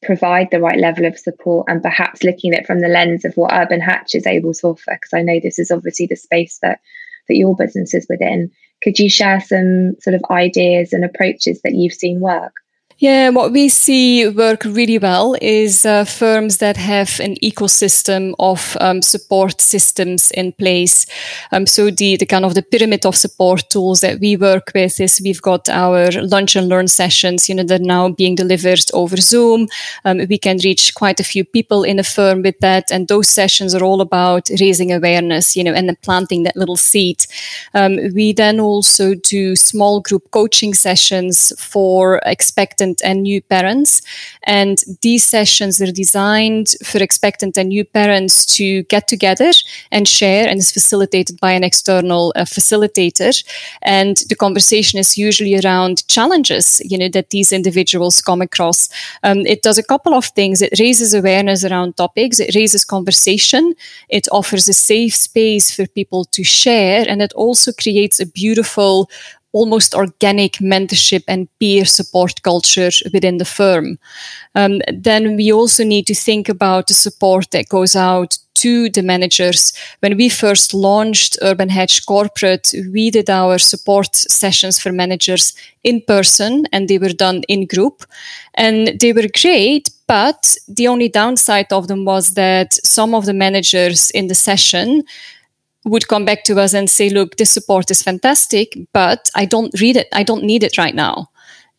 provide 0.02 0.50
the 0.50 0.60
right 0.60 0.78
level 0.78 1.04
of 1.04 1.18
support 1.18 1.66
and 1.68 1.82
perhaps 1.82 2.22
looking 2.24 2.54
at 2.54 2.60
it 2.60 2.66
from 2.66 2.80
the 2.80 2.88
lens 2.88 3.24
of 3.24 3.34
what 3.34 3.52
Urban 3.52 3.80
Hatch 3.80 4.14
is 4.14 4.26
able 4.26 4.54
to 4.54 4.68
offer? 4.68 4.92
Because 4.92 5.12
I 5.12 5.22
know 5.22 5.40
this 5.40 5.58
is 5.58 5.70
obviously 5.70 6.06
the 6.06 6.16
space 6.16 6.58
that 6.62 6.80
that 7.28 7.36
your 7.36 7.54
business 7.54 7.94
is 7.94 8.06
within. 8.08 8.50
Could 8.82 8.98
you 8.98 9.10
share 9.10 9.40
some 9.40 9.94
sort 10.00 10.14
of 10.14 10.22
ideas 10.30 10.92
and 10.92 11.04
approaches 11.04 11.60
that 11.62 11.74
you've 11.74 11.92
seen 11.92 12.20
work? 12.20 12.52
Yeah, 13.02 13.30
what 13.30 13.52
we 13.52 13.70
see 13.70 14.28
work 14.28 14.62
really 14.62 14.98
well 14.98 15.34
is 15.40 15.86
uh, 15.86 16.04
firms 16.04 16.58
that 16.58 16.76
have 16.76 17.18
an 17.20 17.36
ecosystem 17.36 18.34
of 18.38 18.76
um, 18.78 19.00
support 19.00 19.62
systems 19.62 20.30
in 20.32 20.52
place. 20.52 21.06
Um, 21.50 21.66
so 21.66 21.90
the, 21.90 22.18
the 22.18 22.26
kind 22.26 22.44
of 22.44 22.54
the 22.54 22.62
pyramid 22.62 23.06
of 23.06 23.16
support 23.16 23.70
tools 23.70 24.02
that 24.02 24.20
we 24.20 24.36
work 24.36 24.72
with 24.74 25.00
is 25.00 25.18
we've 25.24 25.40
got 25.40 25.66
our 25.70 26.10
lunch 26.20 26.56
and 26.56 26.68
learn 26.68 26.88
sessions, 26.88 27.48
you 27.48 27.54
know, 27.54 27.62
they're 27.62 27.78
now 27.78 28.10
being 28.10 28.34
delivered 28.34 28.84
over 28.92 29.16
Zoom. 29.16 29.68
Um, 30.04 30.18
we 30.28 30.36
can 30.36 30.58
reach 30.62 30.94
quite 30.94 31.20
a 31.20 31.24
few 31.24 31.42
people 31.42 31.84
in 31.84 31.98
a 31.98 32.04
firm 32.04 32.42
with 32.42 32.58
that. 32.60 32.90
And 32.90 33.08
those 33.08 33.30
sessions 33.30 33.74
are 33.74 33.82
all 33.82 34.02
about 34.02 34.50
raising 34.60 34.92
awareness, 34.92 35.56
you 35.56 35.64
know, 35.64 35.72
and 35.72 35.88
then 35.88 35.96
planting 36.02 36.42
that 36.42 36.54
little 36.56 36.76
seed. 36.76 37.24
Um, 37.72 37.96
we 38.14 38.34
then 38.34 38.60
also 38.60 39.14
do 39.14 39.56
small 39.56 40.02
group 40.02 40.30
coaching 40.32 40.74
sessions 40.74 41.50
for 41.58 42.20
expectant 42.26 42.89
expectant 42.90 43.02
and 43.04 43.22
new 43.22 43.40
parents. 43.42 44.02
And 44.44 44.78
these 45.02 45.24
sessions 45.24 45.80
are 45.80 45.92
designed 45.92 46.74
for 46.84 47.02
expectant 47.02 47.58
and 47.58 47.68
new 47.68 47.84
parents 47.84 48.46
to 48.56 48.82
get 48.88 49.08
together 49.08 49.52
and 49.90 50.06
share, 50.06 50.48
and 50.48 50.58
is 50.58 50.72
facilitated 50.72 51.38
by 51.40 51.52
an 51.52 51.64
external 51.64 52.32
uh, 52.36 52.44
facilitator. 52.44 53.32
And 53.82 54.16
the 54.28 54.36
conversation 54.36 54.98
is 54.98 55.18
usually 55.18 55.56
around 55.56 56.06
challenges, 56.08 56.80
you 56.84 56.98
know, 56.98 57.10
that 57.10 57.30
these 57.30 57.52
individuals 57.52 58.22
come 58.22 58.42
across. 58.42 58.88
Um, 59.22 59.46
it 59.46 59.62
does 59.62 59.78
a 59.78 59.82
couple 59.82 60.14
of 60.14 60.26
things. 60.34 60.62
It 60.62 60.78
raises 60.78 61.14
awareness 61.14 61.64
around 61.64 61.96
topics. 61.96 62.40
It 62.40 62.54
raises 62.54 62.84
conversation. 62.84 63.74
It 64.08 64.28
offers 64.30 64.68
a 64.68 64.72
safe 64.72 65.14
space 65.14 65.74
for 65.74 65.86
people 65.86 66.24
to 66.24 66.44
share, 66.44 67.04
and 67.08 67.22
it 67.22 67.32
also 67.34 67.72
creates 67.72 68.20
a 68.20 68.26
beautiful 68.26 69.08
almost 69.52 69.94
organic 69.94 70.54
mentorship 70.54 71.24
and 71.26 71.48
peer 71.58 71.84
support 71.84 72.42
culture 72.42 72.90
within 73.12 73.38
the 73.38 73.44
firm. 73.44 73.98
Um, 74.54 74.80
then 74.92 75.36
we 75.36 75.52
also 75.52 75.84
need 75.84 76.06
to 76.06 76.14
think 76.14 76.48
about 76.48 76.86
the 76.86 76.94
support 76.94 77.50
that 77.50 77.68
goes 77.68 77.96
out 77.96 78.38
to 78.60 78.90
the 78.90 79.02
managers. 79.02 79.72
When 80.00 80.16
we 80.16 80.28
first 80.28 80.74
launched 80.74 81.38
Urban 81.40 81.70
Hatch 81.70 82.04
Corporate, 82.04 82.74
we 82.92 83.10
did 83.10 83.30
our 83.30 83.58
support 83.58 84.14
sessions 84.14 84.78
for 84.78 84.92
managers 84.92 85.54
in 85.82 86.02
person 86.02 86.66
and 86.70 86.86
they 86.86 86.98
were 86.98 87.12
done 87.12 87.42
in 87.48 87.66
group 87.66 88.04
and 88.54 88.98
they 89.00 89.12
were 89.14 89.28
great. 89.40 89.90
But 90.06 90.56
the 90.68 90.88
only 90.88 91.08
downside 91.08 91.72
of 91.72 91.88
them 91.88 92.04
was 92.04 92.34
that 92.34 92.74
some 92.84 93.14
of 93.14 93.24
the 93.24 93.32
managers 93.32 94.10
in 94.10 94.26
the 94.26 94.34
session 94.34 95.04
would 95.84 96.08
come 96.08 96.24
back 96.24 96.44
to 96.44 96.60
us 96.60 96.74
and 96.74 96.90
say, 96.90 97.08
look, 97.10 97.36
this 97.36 97.50
support 97.50 97.90
is 97.90 98.02
fantastic, 98.02 98.76
but 98.92 99.30
I 99.34 99.44
don't 99.44 99.78
read 99.80 99.96
it. 99.96 100.08
I 100.12 100.22
don't 100.22 100.44
need 100.44 100.62
it 100.62 100.76
right 100.76 100.94
now. 100.94 101.30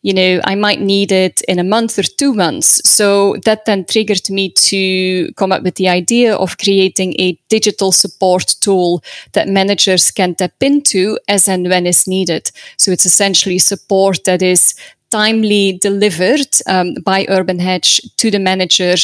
You 0.04 0.12
know, 0.14 0.40
I 0.44 0.56
might 0.56 0.80
need 0.80 1.12
it 1.12 1.42
in 1.42 1.60
a 1.60 1.64
month 1.64 1.96
or 1.96 2.02
two 2.02 2.34
months. 2.34 2.82
So 2.88 3.36
that 3.44 3.66
then 3.66 3.84
triggered 3.84 4.28
me 4.30 4.50
to 4.50 5.32
come 5.34 5.52
up 5.52 5.62
with 5.62 5.76
the 5.76 5.88
idea 5.88 6.34
of 6.34 6.58
creating 6.58 7.14
a 7.20 7.38
digital 7.48 7.92
support 7.92 8.56
tool 8.60 9.04
that 9.32 9.46
managers 9.46 10.10
can 10.10 10.34
tap 10.34 10.60
into 10.60 11.18
as 11.28 11.46
and 11.46 11.68
when 11.68 11.86
is 11.86 12.08
needed. 12.08 12.50
So 12.78 12.90
it's 12.90 13.06
essentially 13.06 13.60
support 13.60 14.24
that 14.24 14.42
is 14.42 14.74
timely 15.12 15.78
delivered 15.80 16.48
um, 16.66 16.94
by 17.04 17.26
Urban 17.28 17.60
Hatch 17.60 18.00
to 18.16 18.30
the 18.30 18.38
manager 18.40 18.94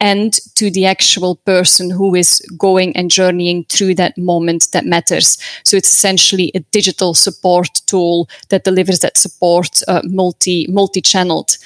and 0.00 0.34
to 0.54 0.70
the 0.70 0.86
actual 0.86 1.36
person 1.36 1.90
who 1.90 2.14
is 2.14 2.40
going 2.56 2.96
and 2.96 3.10
journeying 3.10 3.64
through 3.64 3.94
that 3.96 4.16
moment 4.16 4.68
that 4.72 4.86
matters. 4.86 5.38
So 5.64 5.76
it's 5.76 5.90
essentially 5.90 6.52
a 6.54 6.60
digital 6.70 7.14
support 7.14 7.82
tool 7.86 8.28
that 8.50 8.64
delivers 8.64 9.00
that 9.00 9.16
support 9.16 9.82
uh, 9.88 10.02
multi 10.04 10.66
multi 10.68 11.00
channeled. 11.00 11.56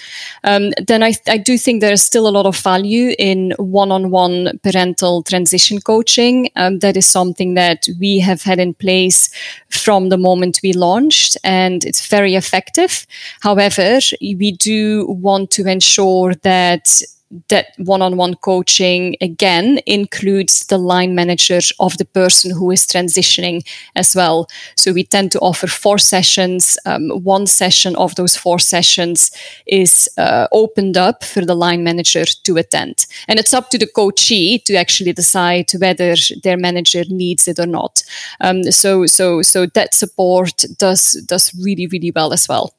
Um, 0.44 0.70
then 0.86 1.02
I, 1.02 1.14
I 1.28 1.38
do 1.38 1.58
think 1.58 1.80
there 1.80 1.92
is 1.92 2.02
still 2.02 2.28
a 2.28 2.30
lot 2.30 2.46
of 2.46 2.56
value 2.56 3.14
in 3.18 3.52
one 3.58 3.92
on 3.92 4.10
one 4.10 4.58
parental 4.62 5.22
transition 5.22 5.80
coaching. 5.80 6.50
Um, 6.56 6.78
that 6.78 6.96
is 6.96 7.06
something 7.06 7.54
that 7.54 7.88
we 8.00 8.18
have 8.20 8.42
had 8.42 8.58
in 8.58 8.74
place 8.74 9.30
from 9.70 10.08
the 10.08 10.18
moment 10.18 10.60
we 10.62 10.72
launched, 10.72 11.36
and 11.44 11.84
it's 11.84 12.06
very 12.06 12.34
effective. 12.34 13.06
However, 13.40 13.98
we 14.20 14.52
do 14.52 15.06
want 15.08 15.50
to 15.52 15.66
ensure 15.66 16.34
that 16.42 17.02
that 17.48 17.68
one-on-one 17.78 18.34
coaching 18.36 19.16
again 19.20 19.80
includes 19.86 20.66
the 20.66 20.78
line 20.78 21.14
manager 21.14 21.60
of 21.80 21.96
the 21.98 22.04
person 22.04 22.50
who 22.50 22.70
is 22.70 22.86
transitioning 22.86 23.66
as 23.96 24.14
well. 24.14 24.46
So 24.76 24.92
we 24.92 25.04
tend 25.04 25.32
to 25.32 25.40
offer 25.40 25.66
four 25.66 25.98
sessions. 25.98 26.78
Um, 26.84 27.10
one 27.22 27.46
session 27.46 27.96
of 27.96 28.14
those 28.16 28.36
four 28.36 28.58
sessions 28.58 29.30
is 29.66 30.08
uh, 30.18 30.48
opened 30.52 30.96
up 30.96 31.24
for 31.24 31.44
the 31.44 31.54
line 31.54 31.84
manager 31.84 32.24
to 32.24 32.56
attend. 32.56 33.06
And 33.28 33.38
it's 33.38 33.54
up 33.54 33.70
to 33.70 33.78
the 33.78 33.86
coachee 33.86 34.58
to 34.60 34.74
actually 34.74 35.12
decide 35.12 35.70
whether 35.78 36.14
their 36.42 36.56
manager 36.56 37.04
needs 37.08 37.48
it 37.48 37.58
or 37.58 37.66
not. 37.66 38.02
Um, 38.40 38.62
so 38.64 39.06
so 39.06 39.42
so 39.42 39.66
that 39.66 39.94
support 39.94 40.64
does 40.78 41.12
does 41.26 41.54
really 41.54 41.86
really 41.86 42.12
well 42.14 42.32
as 42.32 42.48
well 42.48 42.74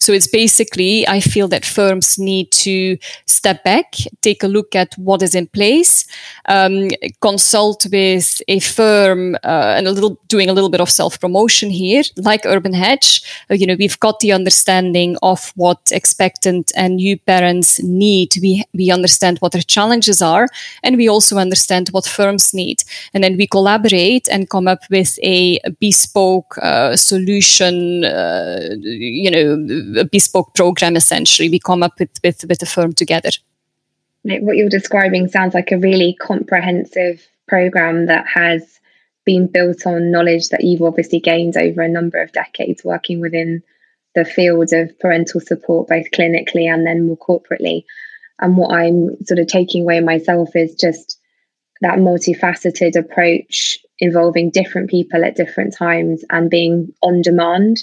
so 0.00 0.12
it's 0.12 0.26
basically, 0.26 1.06
I 1.06 1.20
feel 1.20 1.48
that 1.48 1.64
firms 1.64 2.18
need 2.18 2.50
to 2.52 2.98
step 3.26 3.62
back, 3.62 3.94
take 4.22 4.42
a 4.42 4.48
look 4.48 4.74
at 4.74 4.94
what 4.98 5.22
is 5.22 5.34
in 5.34 5.46
place, 5.46 6.06
um, 6.46 6.88
consult 7.20 7.86
with 7.92 8.42
a 8.48 8.58
firm, 8.58 9.36
uh, 9.44 9.74
and 9.76 9.86
a 9.86 9.92
little 9.92 10.18
doing 10.28 10.50
a 10.50 10.52
little 10.52 10.70
bit 10.70 10.80
of 10.80 10.90
self 10.90 11.20
promotion 11.20 11.70
here, 11.70 12.02
like 12.16 12.44
Urban 12.44 12.72
Hatch. 12.72 13.22
Uh, 13.50 13.54
you 13.54 13.66
know, 13.66 13.76
we've 13.78 13.98
got 14.00 14.20
the 14.20 14.32
understanding 14.32 15.16
of 15.22 15.52
what 15.54 15.90
expectant 15.92 16.72
and 16.76 16.96
new 16.96 17.16
parents 17.16 17.80
need. 17.82 18.34
We 18.42 18.64
we 18.74 18.90
understand 18.90 19.38
what 19.38 19.52
their 19.52 19.62
challenges 19.62 20.20
are, 20.20 20.48
and 20.82 20.96
we 20.96 21.08
also 21.08 21.38
understand 21.38 21.88
what 21.90 22.04
firms 22.06 22.52
need, 22.52 22.82
and 23.14 23.22
then 23.22 23.36
we 23.36 23.46
collaborate 23.46 24.28
and 24.28 24.50
come 24.50 24.66
up 24.66 24.80
with 24.90 25.18
a 25.22 25.60
bespoke 25.80 26.58
uh, 26.58 26.96
solution. 26.96 28.04
Uh, 28.04 28.74
you 28.82 29.30
know 29.30 29.67
a 29.98 30.04
bespoke 30.04 30.54
program 30.54 30.96
essentially 30.96 31.48
we 31.48 31.58
come 31.58 31.82
up 31.82 31.98
with 31.98 32.10
with 32.22 32.44
with 32.48 32.58
the 32.58 32.66
firm 32.66 32.92
together. 32.92 33.30
What 34.24 34.56
you're 34.56 34.68
describing 34.68 35.28
sounds 35.28 35.54
like 35.54 35.72
a 35.72 35.78
really 35.78 36.16
comprehensive 36.20 37.26
program 37.46 38.06
that 38.06 38.26
has 38.26 38.78
been 39.24 39.46
built 39.46 39.86
on 39.86 40.10
knowledge 40.10 40.48
that 40.48 40.64
you've 40.64 40.82
obviously 40.82 41.20
gained 41.20 41.56
over 41.56 41.82
a 41.82 41.88
number 41.88 42.20
of 42.20 42.32
decades 42.32 42.84
working 42.84 43.20
within 43.20 43.62
the 44.14 44.24
field 44.24 44.72
of 44.72 44.98
parental 44.98 45.40
support 45.40 45.88
both 45.88 46.10
clinically 46.10 46.72
and 46.72 46.86
then 46.86 47.06
more 47.06 47.16
corporately. 47.16 47.84
And 48.40 48.56
what 48.56 48.72
i'm 48.72 49.16
sort 49.24 49.38
of 49.38 49.46
taking 49.46 49.82
away 49.82 50.00
myself 50.00 50.54
is 50.54 50.74
just 50.74 51.18
that 51.80 51.98
multifaceted 51.98 52.96
approach 52.96 53.78
involving 53.98 54.50
different 54.50 54.90
people 54.90 55.24
at 55.24 55.36
different 55.36 55.74
times 55.74 56.24
and 56.30 56.50
being 56.50 56.92
on 57.02 57.22
demand 57.22 57.78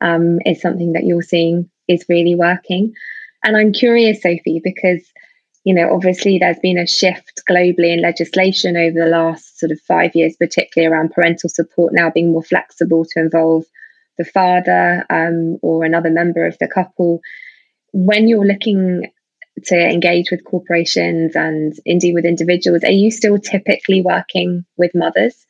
um, 0.00 0.38
is 0.46 0.60
something 0.60 0.92
that 0.92 1.04
you're 1.04 1.22
seeing 1.22 1.70
is 1.88 2.04
really 2.08 2.34
working. 2.34 2.92
And 3.44 3.56
I'm 3.56 3.72
curious, 3.72 4.22
Sofie, 4.24 4.62
because 4.62 5.02
you 5.64 5.74
know, 5.74 5.92
obviously 5.92 6.38
there's 6.38 6.58
been 6.60 6.78
a 6.78 6.86
shift 6.86 7.42
globally 7.48 7.92
in 7.92 8.00
legislation 8.00 8.76
over 8.76 8.98
the 8.98 9.10
last 9.10 9.58
sort 9.58 9.70
of 9.70 9.80
five 9.82 10.14
years, 10.14 10.34
particularly 10.36 10.90
around 10.90 11.12
parental 11.12 11.50
support 11.50 11.92
now 11.92 12.10
being 12.10 12.32
more 12.32 12.42
flexible 12.42 13.04
to 13.04 13.20
involve 13.20 13.64
the 14.16 14.24
father 14.24 15.04
um, 15.10 15.58
or 15.60 15.84
another 15.84 16.10
member 16.10 16.46
of 16.46 16.56
the 16.58 16.68
couple. 16.68 17.20
When 17.92 18.28
you're 18.28 18.46
looking 18.46 19.10
to 19.64 19.76
engage 19.76 20.30
with 20.30 20.44
corporations 20.44 21.36
and 21.36 21.74
indeed 21.84 22.14
with 22.14 22.24
individuals, 22.24 22.84
are 22.84 22.90
you 22.90 23.10
still 23.10 23.38
typically 23.38 24.00
working 24.00 24.64
with 24.76 24.94
mothers? 24.94 25.46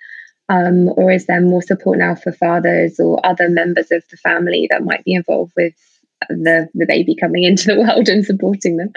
Um, 0.48 0.88
or 0.96 1.10
is 1.10 1.26
there 1.26 1.40
more 1.40 1.62
support 1.62 1.98
now 1.98 2.14
for 2.14 2.32
fathers 2.32 2.98
or 2.98 3.24
other 3.24 3.48
members 3.50 3.90
of 3.90 4.02
the 4.10 4.16
family 4.16 4.66
that 4.70 4.84
might 4.84 5.04
be 5.04 5.14
involved 5.14 5.52
with 5.56 5.74
the 6.28 6.68
the 6.74 6.86
baby 6.86 7.14
coming 7.14 7.44
into 7.50 7.74
the 7.74 7.80
world 7.80 8.08
and 8.08 8.24
supporting 8.24 8.76
them? 8.76 8.92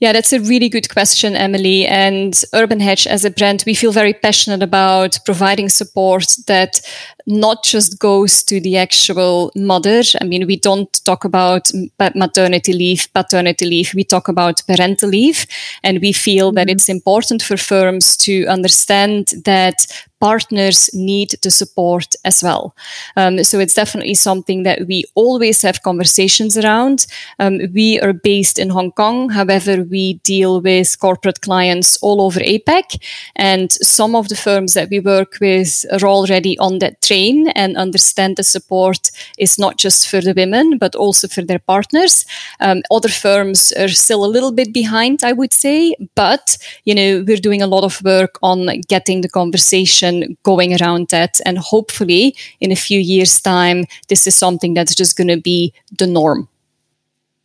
Yeah, 0.00 0.12
that's 0.12 0.32
a 0.32 0.40
really 0.40 0.68
good 0.68 0.88
question, 0.88 1.34
Emily. 1.34 1.86
And 1.86 2.42
Urban 2.54 2.80
Hatch 2.80 3.06
as 3.06 3.24
a 3.24 3.30
brand, 3.30 3.64
we 3.66 3.74
feel 3.74 3.92
very 3.92 4.12
passionate 4.12 4.62
about 4.62 5.18
providing 5.24 5.68
support 5.68 6.36
that 6.46 6.80
not 7.26 7.64
just 7.64 7.98
goes 7.98 8.42
to 8.44 8.60
the 8.60 8.76
actual 8.76 9.50
mother. 9.56 10.02
I 10.20 10.24
mean, 10.24 10.46
we 10.46 10.56
don't 10.56 10.92
talk 11.04 11.24
about 11.24 11.70
maternity 12.14 12.72
leave, 12.72 13.08
paternity 13.12 13.66
leave. 13.66 13.92
We 13.94 14.04
talk 14.04 14.28
about 14.28 14.62
parental 14.66 15.08
leave. 15.08 15.46
And 15.82 16.00
we 16.00 16.12
feel 16.12 16.48
mm-hmm. 16.48 16.56
that 16.56 16.70
it's 16.70 16.88
important 16.88 17.42
for 17.42 17.56
firms 17.56 18.16
to 18.18 18.46
understand 18.46 19.32
that 19.44 19.86
partners 20.20 20.90
need 20.94 21.34
the 21.42 21.50
support 21.50 22.14
as 22.24 22.42
well. 22.42 22.74
Um, 23.16 23.44
so 23.44 23.58
it's 23.58 23.74
definitely 23.74 24.14
something 24.14 24.62
that 24.62 24.86
we 24.86 25.04
always 25.14 25.62
have 25.62 25.82
conversations 25.82 26.56
around. 26.56 27.06
Um, 27.38 27.60
we 27.74 28.00
are 28.00 28.12
based 28.12 28.58
in 28.58 28.70
Hong 28.70 28.92
Kong. 28.92 29.30
However, 29.30 29.82
we 29.82 30.14
deal 30.24 30.60
with 30.60 30.98
corporate 30.98 31.40
clients 31.40 31.98
all 32.02 32.22
over 32.22 32.40
APAC. 32.40 33.02
And 33.36 33.72
some 33.72 34.14
of 34.14 34.28
the 34.28 34.36
firms 34.36 34.74
that 34.74 34.88
we 34.90 35.00
work 35.00 35.38
with 35.40 35.84
are 35.92 36.06
already 36.06 36.58
on 36.58 36.78
that 36.78 37.02
train 37.02 37.48
and 37.48 37.76
understand 37.76 38.36
the 38.36 38.44
support 38.44 39.10
is 39.38 39.58
not 39.58 39.76
just 39.76 40.08
for 40.08 40.20
the 40.20 40.34
women, 40.34 40.78
but 40.78 40.94
also 40.94 41.28
for 41.28 41.42
their 41.42 41.58
partners. 41.58 42.24
Um, 42.60 42.82
other 42.90 43.10
firms 43.10 43.72
are 43.72 43.88
still 43.88 44.24
a 44.24 44.34
little 44.34 44.52
bit 44.52 44.72
behind, 44.72 45.24
I 45.24 45.32
would 45.32 45.52
say, 45.52 45.94
but, 46.14 46.58
you 46.84 46.94
know, 46.94 47.24
we're 47.26 47.36
doing 47.36 47.62
a 47.62 47.66
lot 47.66 47.84
of 47.84 48.02
work 48.02 48.38
on 48.42 48.80
getting 48.88 49.20
the 49.20 49.28
conversation 49.28 50.05
going 50.42 50.80
around 50.80 51.08
that. 51.08 51.40
And 51.44 51.58
hopefully, 51.58 52.36
in 52.60 52.72
a 52.72 52.76
few 52.76 53.00
years' 53.00 53.40
time, 53.40 53.84
this 54.08 54.26
is 54.26 54.34
something 54.34 54.74
that's 54.74 54.94
just 54.94 55.16
going 55.16 55.28
to 55.28 55.40
be 55.40 55.72
the 55.98 56.06
norm. 56.06 56.48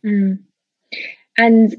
Mm. 0.04 0.38
And 1.38 1.76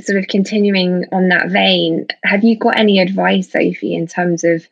sort 0.00 0.18
of 0.18 0.28
continuing 0.28 1.04
on 1.12 1.28
that 1.28 1.48
vein, 1.50 2.06
have 2.24 2.44
you 2.44 2.56
got 2.56 2.78
any 2.78 3.00
advice, 3.00 3.50
Sofie, 3.50 3.94
in 3.94 4.06
terms 4.06 4.44
of 4.44 4.66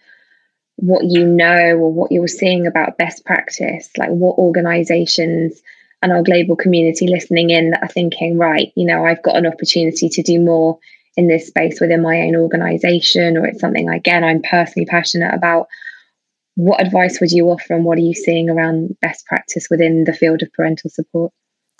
what 0.77 1.05
you 1.05 1.27
know 1.27 1.77
or 1.77 1.93
what 1.93 2.13
you're 2.13 2.29
seeing 2.29 2.67
about 2.67 2.99
best 2.99 3.25
practice? 3.25 3.91
Like 3.97 4.11
what 4.11 4.39
organizations 4.39 5.61
and 6.03 6.13
our 6.13 6.23
global 6.23 6.57
community 6.57 7.09
listening 7.09 7.51
in 7.51 7.71
that 7.71 7.83
are 7.83 7.89
thinking, 7.89 8.39
right, 8.39 8.73
you 8.77 8.87
know, 8.87 9.05
I've 9.05 9.23
got 9.23 9.37
an 9.37 9.47
opportunity 9.47 10.09
to 10.09 10.23
do 10.23 10.39
more 10.39 10.79
in 11.17 11.29
this 11.29 11.47
space 11.47 11.81
within 11.81 12.03
my 12.03 12.21
own 12.23 12.37
organization 12.37 13.37
or 13.37 13.47
it's 13.47 13.61
something 13.61 13.89
again 13.89 14.25
I'm 14.25 14.43
personally 14.43 14.87
passionate 14.87 15.35
about 15.35 15.67
what 16.55 16.81
advice 16.81 17.21
would 17.21 17.33
you 17.33 17.47
offer 17.47 17.75
and 17.75 17.85
what 17.85 17.99
are 17.99 18.03
you 18.03 18.15
seeing 18.15 18.49
around 18.49 18.97
best 19.01 19.27
practice 19.27 19.69
within 19.71 20.05
the 20.05 20.13
field 20.13 20.43
of 20.43 20.53
parental 20.53 20.91
support 20.91 21.33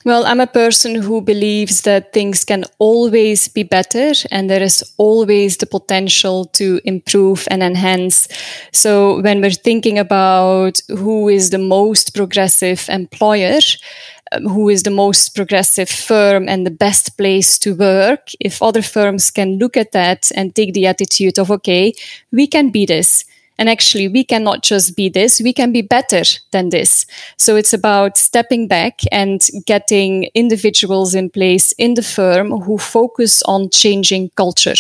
well, 0.05 0.25
I'm 0.25 0.39
a 0.39 0.47
person 0.47 0.95
who 0.95 1.21
believes 1.21 1.81
that 1.81 2.13
things 2.13 2.45
can 2.45 2.65
always 2.79 3.49
be 3.49 3.65
better 3.65 4.13
and 4.31 4.49
there 4.49 4.63
is 4.63 4.85
always 4.99 5.57
the 5.57 5.67
potential 5.67 6.45
to 6.53 6.81
improve 6.85 7.49
and 7.51 7.61
enhance. 7.61 8.29
So 8.73 9.21
when 9.23 9.41
we're 9.41 9.51
thinking 9.51 9.99
about 9.99 10.81
who 10.89 11.29
is 11.29 11.51
the 11.51 11.59
most 11.59 12.15
progressive 12.15 12.89
employer, 12.89 13.59
Um, 14.33 14.49
who 14.49 14.69
is 14.69 14.83
the 14.83 14.91
most 14.91 15.37
progressive 15.37 15.89
firm 15.89 16.49
and 16.49 16.67
the 16.67 16.71
best 16.71 17.17
place 17.17 17.61
to 17.61 17.77
work, 17.77 18.31
if 18.41 18.61
other 18.61 18.83
firms 18.83 19.31
can 19.31 19.59
look 19.59 19.77
at 19.77 19.93
that 19.93 20.33
and 20.35 20.53
take 20.53 20.75
the 20.75 20.89
attitude 20.89 21.39
of, 21.39 21.49
okay, 21.51 21.93
we 22.33 22.49
can 22.49 22.71
be 22.71 22.87
this. 22.87 23.25
And 23.59 23.69
actually, 23.69 24.09
we 24.09 24.25
cannot 24.25 24.63
just 24.63 24.97
be 24.97 25.09
this, 25.09 25.41
we 25.41 25.53
can 25.53 25.73
be 25.73 25.81
better 25.81 26.23
than 26.51 26.71
this. 26.71 27.07
So 27.39 27.57
it's 27.57 27.73
about 27.73 28.19
stepping 28.19 28.69
back 28.69 29.01
and 29.13 29.47
getting 29.65 30.25
individuals 30.35 31.15
in 31.15 31.31
place 31.31 31.73
in 31.79 31.95
the 31.95 32.03
firm 32.03 32.51
who 32.51 32.79
focus 32.79 33.43
on 33.45 33.71
changing 33.71 34.31
culture 34.37 34.75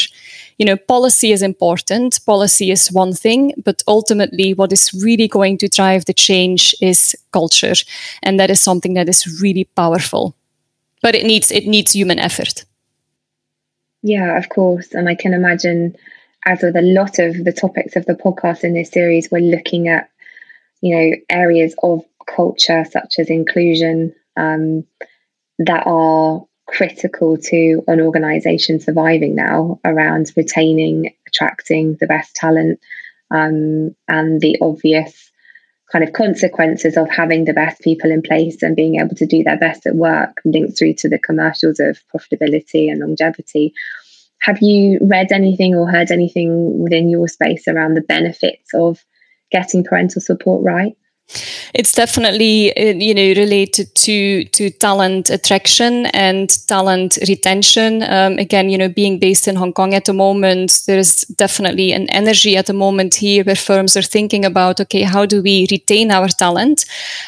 you 0.58 0.64
know, 0.64 0.76
policy 0.76 1.32
is 1.32 1.42
important. 1.42 2.18
Policy 2.24 2.70
is 2.70 2.90
one 2.92 3.12
thing, 3.12 3.52
but 3.64 3.82
ultimately 3.86 4.54
what 4.54 4.72
is 4.72 4.92
really 5.04 5.28
going 5.28 5.58
to 5.58 5.68
drive 5.68 6.06
the 6.06 6.14
change 6.14 6.74
is 6.80 7.14
culture. 7.32 7.74
And 8.22 8.40
that 8.40 8.50
is 8.50 8.60
something 8.60 8.94
that 8.94 9.08
is 9.08 9.40
really 9.40 9.64
powerful. 9.64 10.34
But 11.02 11.14
it 11.14 11.24
needs 11.24 11.50
it 11.50 11.66
needs 11.66 11.92
human 11.92 12.18
effort. 12.18 12.64
Yeah, 14.02 14.38
of 14.38 14.48
course. 14.48 14.92
And 14.92 15.08
I 15.08 15.14
can 15.14 15.34
imagine 15.34 15.96
as 16.46 16.62
with 16.62 16.76
a 16.76 16.82
lot 16.82 17.18
of 17.18 17.44
the 17.44 17.52
topics 17.52 17.96
of 17.96 18.06
the 18.06 18.14
podcast 18.14 18.64
in 18.64 18.72
this 18.72 18.90
series, 18.90 19.30
we're 19.30 19.40
looking 19.40 19.88
at, 19.88 20.08
you 20.80 20.96
know, 20.96 21.16
areas 21.28 21.74
of 21.82 22.04
culture 22.26 22.84
such 22.90 23.18
as 23.18 23.28
inclusion 23.28 24.14
um, 24.36 24.84
that 25.58 25.82
are 25.86 26.44
critical 26.66 27.36
to 27.36 27.82
an 27.88 28.00
organization 28.00 28.80
surviving 28.80 29.34
now 29.34 29.80
around 29.84 30.32
retaining, 30.36 31.14
attracting 31.26 31.96
the 32.00 32.06
best 32.06 32.34
talent, 32.34 32.80
um, 33.30 33.94
and 34.08 34.40
the 34.40 34.56
obvious 34.60 35.30
kind 35.90 36.02
of 36.02 36.12
consequences 36.12 36.96
of 36.96 37.08
having 37.08 37.44
the 37.44 37.52
best 37.52 37.80
people 37.80 38.10
in 38.10 38.20
place 38.20 38.62
and 38.62 38.74
being 38.74 38.96
able 39.00 39.14
to 39.14 39.26
do 39.26 39.42
their 39.44 39.58
best 39.58 39.86
at 39.86 39.94
work 39.94 40.40
linked 40.44 40.76
through 40.76 40.94
to 40.94 41.08
the 41.08 41.18
commercials 41.18 41.78
of 41.78 41.98
profitability 42.14 42.90
and 42.90 43.00
longevity. 43.00 43.72
Have 44.40 44.58
you 44.60 44.98
read 45.00 45.32
anything 45.32 45.74
or 45.74 45.88
heard 45.90 46.10
anything 46.10 46.82
within 46.82 47.08
your 47.08 47.28
space 47.28 47.68
around 47.68 47.94
the 47.94 48.00
benefits 48.02 48.74
of 48.74 49.04
getting 49.50 49.84
parental 49.84 50.20
support 50.20 50.64
right? 50.64 50.96
It's 51.74 51.92
definitely 51.92 52.74
uh, 52.76 52.94
you 52.94 53.12
know 53.12 53.34
related 53.40 53.94
to 53.96 54.44
to 54.44 54.70
talent 54.70 55.28
attraction 55.28 56.06
and 56.06 56.48
talent 56.68 57.18
retention. 57.28 58.02
Um, 58.04 58.38
again, 58.38 58.70
you 58.70 58.78
know, 58.78 58.88
being 58.88 59.18
based 59.18 59.48
in 59.48 59.56
Hong 59.56 59.72
Kong 59.72 59.92
at 59.92 60.04
the 60.04 60.12
moment, 60.12 60.82
there's 60.86 61.22
definitely 61.22 61.92
an 61.92 62.08
energy 62.10 62.56
at 62.56 62.66
the 62.66 62.72
moment 62.72 63.16
here 63.16 63.42
where 63.42 63.56
firms 63.56 63.96
are 63.96 64.02
thinking 64.02 64.44
about 64.44 64.80
okay, 64.80 65.02
how 65.02 65.26
do 65.26 65.42
we 65.42 65.66
retain 65.70 66.12
our 66.12 66.28
talent? 66.28 66.84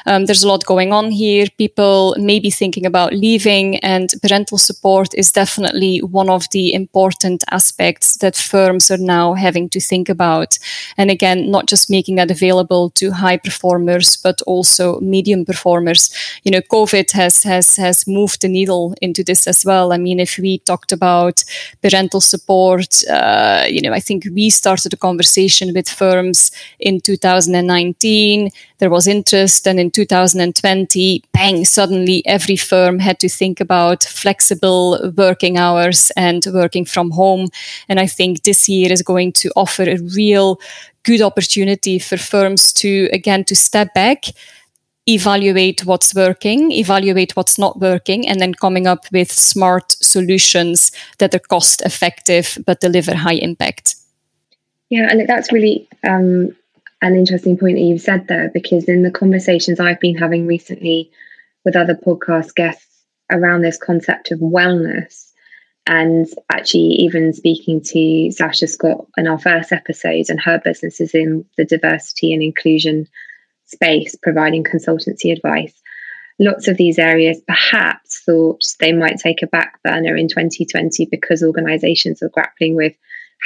Um, 0.07 0.27
there's 0.27 0.45
a 0.45 0.49
lot 0.49 0.65
going 0.65 0.93
on 0.93 1.11
here. 1.11 1.47
People 1.59 2.15
may 2.19 2.39
be 2.39 2.51
thinking 2.51 2.87
about 2.87 3.13
leaving, 3.13 3.79
and 3.81 4.09
parental 4.23 4.59
support 4.59 5.09
is 5.15 5.33
definitely 5.33 5.99
one 5.99 6.31
of 6.31 6.49
the 6.51 6.73
important 6.73 7.43
aspects 7.51 8.17
that 8.19 8.37
firms 8.37 8.93
are 8.93 8.97
now 8.97 9.35
having 9.35 9.69
to 9.71 9.81
think 9.81 10.09
about. 10.09 10.57
And 10.97 11.11
again, 11.11 11.51
not 11.51 11.67
just 11.67 11.91
making 11.91 12.15
that 12.17 12.31
available 12.31 12.91
to 12.91 13.11
high 13.11 13.39
performers 13.39 13.88
performers, 13.89 14.17
but 14.17 14.43
also 14.47 15.01
medium 15.01 15.45
performers. 15.45 16.11
You 16.45 16.53
know, 16.53 16.61
COVID 16.61 17.13
has 17.13 17.45
has 17.45 17.77
has 17.77 18.07
moved 18.07 18.41
the 18.41 18.49
needle 18.49 18.95
into 19.01 19.23
this 19.25 19.47
as 19.47 19.65
well. 19.65 19.93
I 19.93 19.99
mean, 19.99 20.21
if 20.21 20.39
we 20.39 20.59
talked 20.59 20.93
about 20.93 21.45
parental 21.83 22.21
support, 22.21 23.05
uh, 23.11 23.65
you 23.69 23.81
know, 23.81 23.97
I 23.97 24.01
think 24.01 24.27
we 24.35 24.51
started 24.51 24.93
a 24.93 24.97
conversation 24.97 25.73
with 25.75 25.89
firms 25.89 26.51
in 26.79 27.01
2019. 27.01 28.51
There 28.79 28.91
was 28.91 29.07
interest, 29.07 29.67
and 29.67 29.81
in 29.81 29.91
2020, 29.91 31.23
bang! 31.33 31.65
Suddenly, 31.65 32.23
every 32.27 32.57
firm 32.57 33.01
had 33.01 33.19
to 33.19 33.29
think 33.29 33.61
about 33.61 34.05
flexible 34.05 35.13
working 35.17 35.59
hours 35.59 36.13
and 36.17 36.47
working 36.53 36.87
from 36.87 37.11
home. 37.11 37.49
And 37.89 37.99
I 38.01 38.07
think 38.07 38.43
this 38.43 38.69
year 38.69 38.93
is 38.93 39.03
going 39.03 39.33
to 39.33 39.51
offer 39.57 39.85
a 39.89 39.99
real 40.17 40.59
good 41.09 41.23
opportunity 41.23 41.99
for 41.99 42.19
firms 42.19 42.71
to 42.71 43.09
again 43.15 43.43
to 43.43 43.57
step 43.57 43.95
back 43.95 44.27
evaluate 45.07 45.87
what's 45.87 46.15
working 46.15 46.71
evaluate 46.71 47.35
what's 47.35 47.57
not 47.59 47.81
working 47.81 48.29
and 48.29 48.41
then 48.41 48.53
coming 48.53 48.87
up 48.87 49.07
with 49.11 49.33
smart 49.33 49.93
solutions 49.93 50.93
that 51.17 51.35
are 51.35 51.47
cost 51.55 51.81
effective 51.81 52.59
but 52.67 52.81
deliver 52.81 53.15
high 53.15 53.41
impact. 53.49 53.95
Yeah 54.91 55.09
and 55.11 55.27
that's 55.27 55.51
really 55.51 55.89
um, 56.07 56.55
an 57.01 57.17
interesting 57.17 57.57
point 57.57 57.77
that 57.77 57.87
you've 57.89 58.03
said 58.03 58.29
there 58.29 58.51
because 58.53 58.85
in 58.85 59.03
the 59.03 59.11
conversations 59.23 59.81
i've 59.81 60.01
been 60.01 60.19
having 60.25 60.47
recently 60.47 61.11
with 61.65 61.75
other 61.75 61.95
podcast 61.95 62.55
guests 62.55 63.03
around 63.31 63.63
this 63.63 63.79
concept 63.79 64.31
of 64.31 64.41
wellness 64.41 65.28
and 65.89 66.29
actually 66.53 66.91
even 67.01 67.33
speaking 67.33 67.81
to 67.83 68.31
Sasha 68.31 68.69
Scott 68.69 69.07
in 69.17 69.27
our 69.27 69.39
first 69.39 69.73
episode 69.73 70.27
and 70.29 70.41
her 70.41 70.61
business 70.63 71.01
is 71.01 71.15
in 71.15 71.45
the 71.57 71.65
diversity 71.65 72.33
and 72.33 72.43
inclusion 72.43 73.09
space 73.67 74.15
providing 74.23 74.63
consultancy 74.63 75.33
advice 75.33 75.75
lots 76.39 76.69
of 76.69 76.77
these 76.77 76.99
areas 76.99 77.41
perhaps 77.47 78.23
thought 78.25 78.63
they 78.79 78.93
might 78.93 79.19
take 79.19 79.43
a 79.43 79.47
back 79.47 79.83
burner 79.83 80.17
in 80.17 80.29
2020 80.29 81.07
because 81.11 81.43
organizations 81.43 82.23
are 82.23 82.29
grappling 82.29 82.77
with 82.77 82.93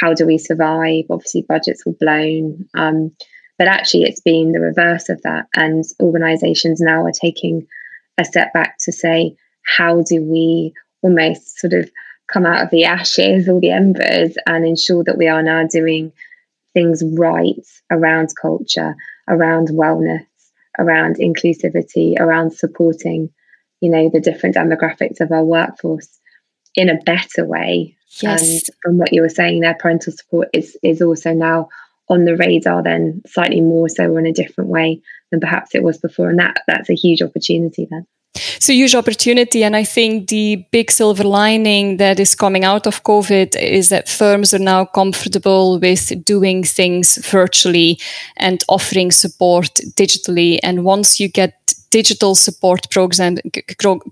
how 0.00 0.14
do 0.14 0.26
we 0.26 0.38
survive? 0.38 1.04
Obviously 1.10 1.42
budgets 1.42 1.84
were 1.84 1.92
blown 1.92 2.68
um, 2.74 3.12
but 3.58 3.68
actually 3.68 4.04
it's 4.04 4.20
been 4.20 4.52
the 4.52 4.60
reverse 4.60 5.08
of 5.08 5.22
that. 5.22 5.46
And 5.54 5.84
organizations 6.00 6.80
now 6.80 7.04
are 7.04 7.12
taking 7.12 7.66
a 8.18 8.24
step 8.24 8.52
back 8.52 8.78
to 8.80 8.92
say 8.92 9.36
how 9.64 10.02
do 10.02 10.22
we 10.22 10.74
almost 11.02 11.58
sort 11.58 11.72
of 11.72 11.90
come 12.32 12.46
out 12.46 12.62
of 12.62 12.70
the 12.70 12.84
ashes 12.84 13.48
or 13.48 13.60
the 13.60 13.70
embers 13.70 14.36
and 14.46 14.66
ensure 14.66 15.04
that 15.04 15.18
we 15.18 15.28
are 15.28 15.42
now 15.42 15.66
doing 15.66 16.12
things 16.74 17.02
right 17.04 17.66
around 17.90 18.32
culture, 18.40 18.94
around 19.28 19.68
wellness, 19.68 20.26
around 20.78 21.16
inclusivity, 21.16 22.18
around 22.18 22.52
supporting, 22.52 23.30
you 23.80 23.90
know, 23.90 24.08
the 24.10 24.20
different 24.20 24.56
demographics 24.56 25.20
of 25.20 25.30
our 25.30 25.44
workforce 25.44 26.08
in 26.74 26.88
a 26.88 26.98
better 27.04 27.44
way. 27.44 27.96
Yes. 28.20 28.42
And 28.42 28.76
from 28.82 28.98
what 28.98 29.12
you 29.12 29.22
were 29.22 29.28
saying 29.28 29.60
there, 29.60 29.76
parental 29.78 30.12
support 30.12 30.48
is 30.52 30.76
is 30.82 31.00
also 31.02 31.32
now 31.32 31.68
on 32.08 32.24
the 32.24 32.36
radar 32.36 32.82
then 32.82 33.22
slightly 33.26 33.60
more 33.60 33.88
so 33.88 34.16
in 34.16 34.26
a 34.26 34.32
different 34.32 34.68
way 34.68 35.00
than 35.30 35.40
perhaps 35.40 35.74
it 35.74 35.82
was 35.82 35.98
before. 35.98 36.28
And 36.28 36.38
that 36.38 36.62
that's 36.66 36.90
a 36.90 36.94
huge 36.94 37.22
opportunity 37.22 37.86
then. 37.90 38.06
It's 38.34 38.68
a 38.68 38.74
huge 38.74 38.94
opportunity. 38.94 39.62
And 39.64 39.76
I 39.76 39.84
think 39.84 40.28
the 40.28 40.64
big 40.70 40.90
silver 40.90 41.24
lining 41.24 41.98
that 41.98 42.18
is 42.18 42.34
coming 42.34 42.64
out 42.64 42.86
of 42.86 43.02
COVID 43.02 43.60
is 43.60 43.88
that 43.90 44.08
firms 44.08 44.54
are 44.54 44.58
now 44.58 44.84
comfortable 44.84 45.78
with 45.78 46.24
doing 46.24 46.64
things 46.64 47.18
virtually 47.26 47.98
and 48.36 48.64
offering 48.68 49.10
support 49.10 49.74
digitally. 49.96 50.58
And 50.62 50.84
once 50.84 51.20
you 51.20 51.28
get 51.28 51.74
digital 51.92 52.34
support 52.34 52.90
program, 52.90 53.36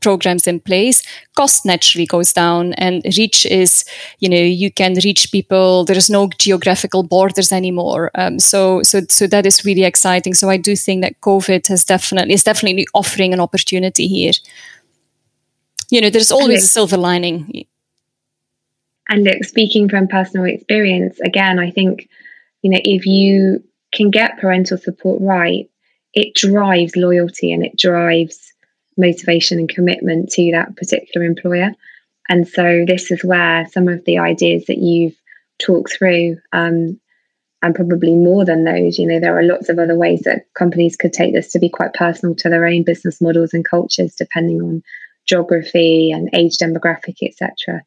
programs 0.00 0.46
in 0.46 0.60
place, 0.60 1.02
cost 1.34 1.64
naturally 1.64 2.06
goes 2.06 2.32
down 2.32 2.74
and 2.74 3.02
reach 3.16 3.46
is, 3.46 3.84
you 4.20 4.28
know, 4.28 4.36
you 4.36 4.70
can 4.70 4.94
reach 5.02 5.32
people. 5.32 5.84
There 5.84 5.96
is 5.96 6.10
no 6.10 6.28
geographical 6.38 7.02
borders 7.02 7.50
anymore. 7.52 8.10
Um, 8.14 8.38
so, 8.38 8.82
so, 8.82 9.00
so 9.08 9.26
that 9.26 9.46
is 9.46 9.64
really 9.64 9.84
exciting. 9.84 10.34
So 10.34 10.50
I 10.50 10.58
do 10.58 10.76
think 10.76 11.02
that 11.02 11.20
COVID 11.22 11.68
has 11.68 11.84
definitely, 11.84 12.34
is 12.34 12.44
definitely 12.44 12.86
offering 12.92 13.32
an 13.32 13.40
opportunity 13.40 14.06
here. 14.06 14.32
You 15.90 16.00
know, 16.02 16.10
there's 16.10 16.30
always 16.30 16.64
a 16.64 16.68
silver 16.68 16.98
lining. 16.98 17.66
And 19.08 19.24
look, 19.24 19.42
speaking 19.44 19.88
from 19.88 20.06
personal 20.06 20.46
experience, 20.46 21.18
again, 21.20 21.58
I 21.58 21.70
think, 21.70 22.08
you 22.62 22.70
know, 22.70 22.80
if 22.84 23.06
you 23.06 23.64
can 23.92 24.10
get 24.10 24.38
parental 24.38 24.78
support 24.78 25.20
right, 25.22 25.68
it 26.14 26.34
drives 26.34 26.96
loyalty 26.96 27.52
and 27.52 27.64
it 27.64 27.76
drives 27.76 28.52
motivation 28.96 29.58
and 29.58 29.68
commitment 29.68 30.30
to 30.30 30.50
that 30.52 30.76
particular 30.76 31.26
employer. 31.26 31.72
And 32.28 32.46
so 32.46 32.84
this 32.86 33.10
is 33.10 33.24
where 33.24 33.66
some 33.68 33.88
of 33.88 34.04
the 34.04 34.18
ideas 34.18 34.66
that 34.66 34.78
you've 34.78 35.16
talked 35.58 35.92
through, 35.92 36.38
um, 36.52 37.00
and 37.62 37.74
probably 37.74 38.14
more 38.14 38.44
than 38.44 38.64
those, 38.64 38.98
you 38.98 39.06
know, 39.06 39.20
there 39.20 39.38
are 39.38 39.42
lots 39.42 39.68
of 39.68 39.78
other 39.78 39.96
ways 39.96 40.22
that 40.22 40.46
companies 40.54 40.96
could 40.96 41.12
take 41.12 41.34
this 41.34 41.52
to 41.52 41.58
be 41.58 41.68
quite 41.68 41.92
personal 41.92 42.34
to 42.36 42.48
their 42.48 42.64
own 42.64 42.84
business 42.84 43.20
models 43.20 43.52
and 43.52 43.68
cultures, 43.68 44.14
depending 44.14 44.62
on 44.62 44.82
geography 45.26 46.10
and 46.10 46.30
age 46.32 46.56
demographic, 46.56 47.16
etc. 47.22 47.82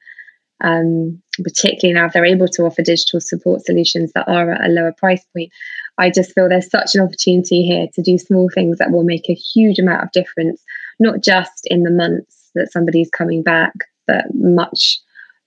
Um, 0.62 1.22
particularly 1.44 1.94
now 1.94 2.06
if 2.06 2.14
they're 2.14 2.24
able 2.24 2.48
to 2.50 2.64
offer 2.64 2.84
digital 2.84 3.20
support 3.20 3.66
solutions 3.66 4.12
that 4.14 4.28
are 4.30 4.52
at 4.52 4.66
a 4.66 4.72
lower 4.72 4.94
price 4.94 5.26
point, 5.36 5.52
I 5.98 6.10
just 6.10 6.34
feel 6.34 6.50
there's 6.50 6.70
such 6.70 6.96
an 6.96 7.02
opportunity 7.02 7.64
here 7.64 7.88
to 7.94 8.02
do 8.02 8.18
small 8.18 8.50
things 8.50 8.78
that 8.80 8.92
will 8.92 9.04
make 9.04 9.30
a 9.30 9.34
huge 9.34 9.80
amount 9.80 10.04
of 10.04 10.12
difference, 10.12 10.62
not 11.00 11.22
just 11.22 11.68
in 11.68 11.84
the 11.84 11.92
months 11.92 12.52
that 12.56 12.72
somebody's 12.72 13.10
coming 13.10 13.44
back, 13.44 13.74
but 14.08 14.26
much, 14.34 15.00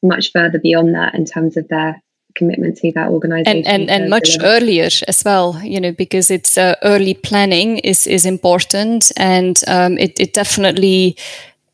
much 0.03 0.33
further 0.33 0.59
beyond 0.59 0.95
that 0.95 1.15
in 1.15 1.25
terms 1.25 1.57
of 1.57 1.67
their 1.69 2.01
commitment 2.37 2.77
to 2.77 2.93
that 2.93 3.09
organization 3.09 3.65
and 3.67 3.89
and, 3.89 3.91
and 3.91 4.11
much 4.11 4.37
earlier 4.43 4.91
as 5.09 5.23
well 5.25 5.59
you 5.65 5.81
know 5.81 5.91
because 5.91 6.31
it's 6.31 6.59
uh, 6.59 6.75
early 6.83 7.15
planning 7.15 7.79
is 7.79 8.07
is 8.07 8.27
important 8.27 9.11
and 9.17 9.63
um, 9.69 9.97
it, 9.97 10.21
it 10.21 10.35
definitely 10.35 11.17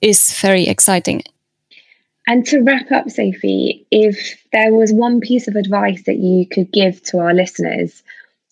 is 0.03 0.39
very 0.41 0.67
exciting. 0.67 1.23
And 2.27 2.45
to 2.47 2.61
wrap 2.61 2.91
up 2.93 3.07
sofie 3.07 3.85
if 3.91 4.37
there 4.53 4.73
was 4.73 4.93
one 4.93 5.21
piece 5.21 5.49
of 5.49 5.57
advice 5.57 6.03
that 6.05 6.19
you 6.19 6.47
could 6.47 6.71
give 6.71 7.03
to 7.05 7.19
our 7.19 7.33
listeners 7.33 8.03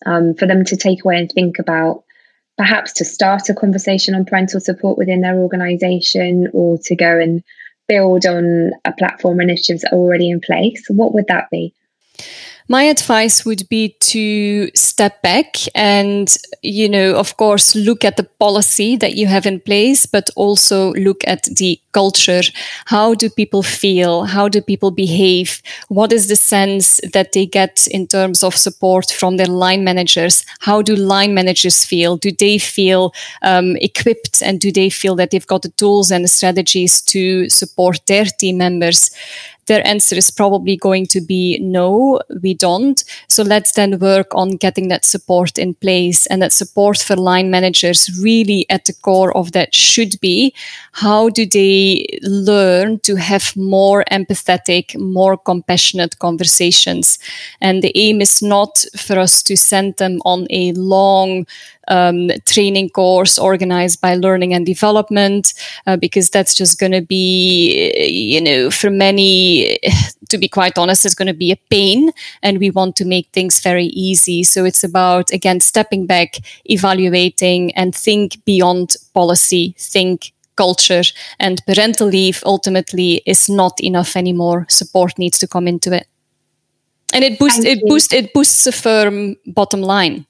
um, 0.05 0.33
for 0.33 0.47
them 0.47 0.63
to 0.65 0.77
take 0.77 1.03
away 1.03 1.17
and 1.17 1.31
think 1.31 1.59
about 1.59 2.03
perhaps 2.57 2.93
to 2.93 3.05
start 3.05 3.49
a 3.49 3.53
conversation 3.53 4.13
on 4.13 4.25
parental 4.25 4.59
support 4.59 4.97
within 4.97 5.21
their 5.21 5.37
organization 5.37 6.47
or 6.53 6.77
to 6.77 6.95
go 6.95 7.19
and 7.19 7.43
build 7.87 8.25
on 8.25 8.71
a 8.85 8.91
platform 8.93 9.41
initiatives 9.41 9.83
already 9.85 10.29
in 10.29 10.39
place. 10.39 10.85
What 10.89 11.13
would 11.13 11.27
that 11.27 11.49
be 11.49 11.73
My 12.67 12.83
advice 12.83 13.45
would 13.45 13.67
be 13.69 13.97
to 13.99 14.69
step 14.75 15.21
back 15.21 15.57
and, 15.75 16.33
you 16.61 16.87
know, 16.87 17.15
of 17.15 17.35
course, 17.37 17.75
look 17.75 18.05
at 18.05 18.17
the 18.17 18.23
policy 18.23 18.95
that 18.97 19.15
you 19.15 19.27
have 19.27 19.45
in 19.45 19.59
place, 19.59 20.05
but 20.05 20.29
also 20.35 20.93
look 20.93 21.21
at 21.27 21.43
the 21.57 21.79
culture. 21.91 22.41
How 22.85 23.13
do 23.13 23.29
people 23.29 23.63
feel? 23.63 24.23
How 24.23 24.47
do 24.47 24.61
people 24.61 24.91
behave? 24.91 25.61
What 25.89 26.13
is 26.13 26.27
the 26.29 26.35
sense 26.37 27.01
that 27.11 27.33
they 27.33 27.45
get 27.45 27.87
in 27.87 28.07
terms 28.07 28.43
of 28.43 28.55
support 28.55 29.11
from 29.11 29.37
their 29.37 29.47
line 29.47 29.83
managers? 29.83 30.45
How 30.59 30.81
do 30.81 30.95
line 30.95 31.33
managers 31.33 31.83
feel? 31.83 32.15
Do 32.15 32.31
they 32.31 32.57
feel 32.57 33.13
um, 33.41 33.75
equipped 33.77 34.41
and 34.41 34.61
do 34.61 34.71
they 34.71 34.89
feel 34.89 35.15
that 35.15 35.31
they've 35.31 35.47
got 35.47 35.63
the 35.63 35.69
tools 35.69 36.11
and 36.11 36.23
the 36.23 36.29
strategies 36.29 37.01
to 37.01 37.49
support 37.49 37.99
their 38.07 38.25
team 38.25 38.57
members? 38.57 39.11
Their 39.71 39.87
answer 39.87 40.17
is 40.17 40.29
probably 40.29 40.75
going 40.75 41.05
to 41.05 41.21
be 41.21 41.57
no, 41.61 42.19
we 42.41 42.53
don't. 42.53 43.01
So 43.29 43.41
let's 43.41 43.71
then 43.71 43.99
work 43.99 44.27
on 44.35 44.57
getting 44.57 44.89
that 44.89 45.05
support 45.05 45.57
in 45.57 45.75
place 45.75 46.25
and 46.25 46.41
that 46.41 46.51
support 46.51 46.97
for 46.97 47.15
line 47.15 47.49
managers 47.49 48.19
really 48.21 48.65
at 48.69 48.83
the 48.83 48.91
core 48.91 49.31
of 49.37 49.53
that 49.53 49.73
should 49.73 50.19
be 50.19 50.53
how 50.91 51.29
do 51.29 51.45
they 51.45 52.05
learn 52.21 52.99
to 52.99 53.15
have 53.15 53.55
more 53.55 54.03
empathetic, 54.11 54.99
more 54.99 55.37
compassionate 55.37 56.19
conversations? 56.19 57.17
And 57.61 57.81
the 57.81 57.93
aim 57.95 58.19
is 58.19 58.41
not 58.41 58.83
for 58.97 59.17
us 59.17 59.41
to 59.43 59.55
send 59.55 59.95
them 59.95 60.19
on 60.25 60.47
a 60.49 60.73
long 60.73 61.47
um, 61.87 62.29
training 62.45 62.89
course 62.89 63.37
organized 63.37 64.01
by 64.01 64.15
learning 64.15 64.53
and 64.53 64.65
development, 64.65 65.53
uh, 65.87 65.97
because 65.97 66.29
that's 66.29 66.53
just 66.53 66.79
going 66.79 66.91
to 66.91 67.01
be, 67.01 67.93
you 68.07 68.41
know, 68.41 68.69
for 68.69 68.89
many, 68.89 69.79
to 70.29 70.37
be 70.37 70.47
quite 70.47 70.77
honest, 70.77 71.05
it's 71.05 71.15
going 71.15 71.27
to 71.27 71.33
be 71.33 71.51
a 71.51 71.59
pain. 71.69 72.11
And 72.41 72.59
we 72.59 72.71
want 72.71 72.95
to 72.97 73.05
make 73.05 73.29
things 73.33 73.59
very 73.59 73.85
easy. 73.87 74.43
So 74.43 74.65
it's 74.65 74.83
about, 74.83 75.31
again, 75.31 75.59
stepping 75.59 76.05
back, 76.05 76.37
evaluating, 76.65 77.73
and 77.75 77.95
think 77.95 78.43
beyond 78.45 78.95
policy, 79.13 79.75
think 79.77 80.33
culture 80.55 81.01
and 81.39 81.61
parental 81.65 82.07
leave 82.07 82.43
ultimately 82.45 83.21
is 83.25 83.49
not 83.49 83.79
enough 83.81 84.15
anymore 84.15 84.65
support 84.69 85.17
needs 85.17 85.39
to 85.39 85.47
come 85.47 85.67
into 85.67 85.93
it 85.93 86.07
and 87.13 87.23
it 87.23 87.39
boosts 87.39 87.63
it 87.63 87.79
boosts 87.87 88.13
it 88.13 88.33
boosts 88.33 88.63
the 88.65 88.71
firm 88.71 89.35
bottom 89.45 89.81
line 89.81 90.25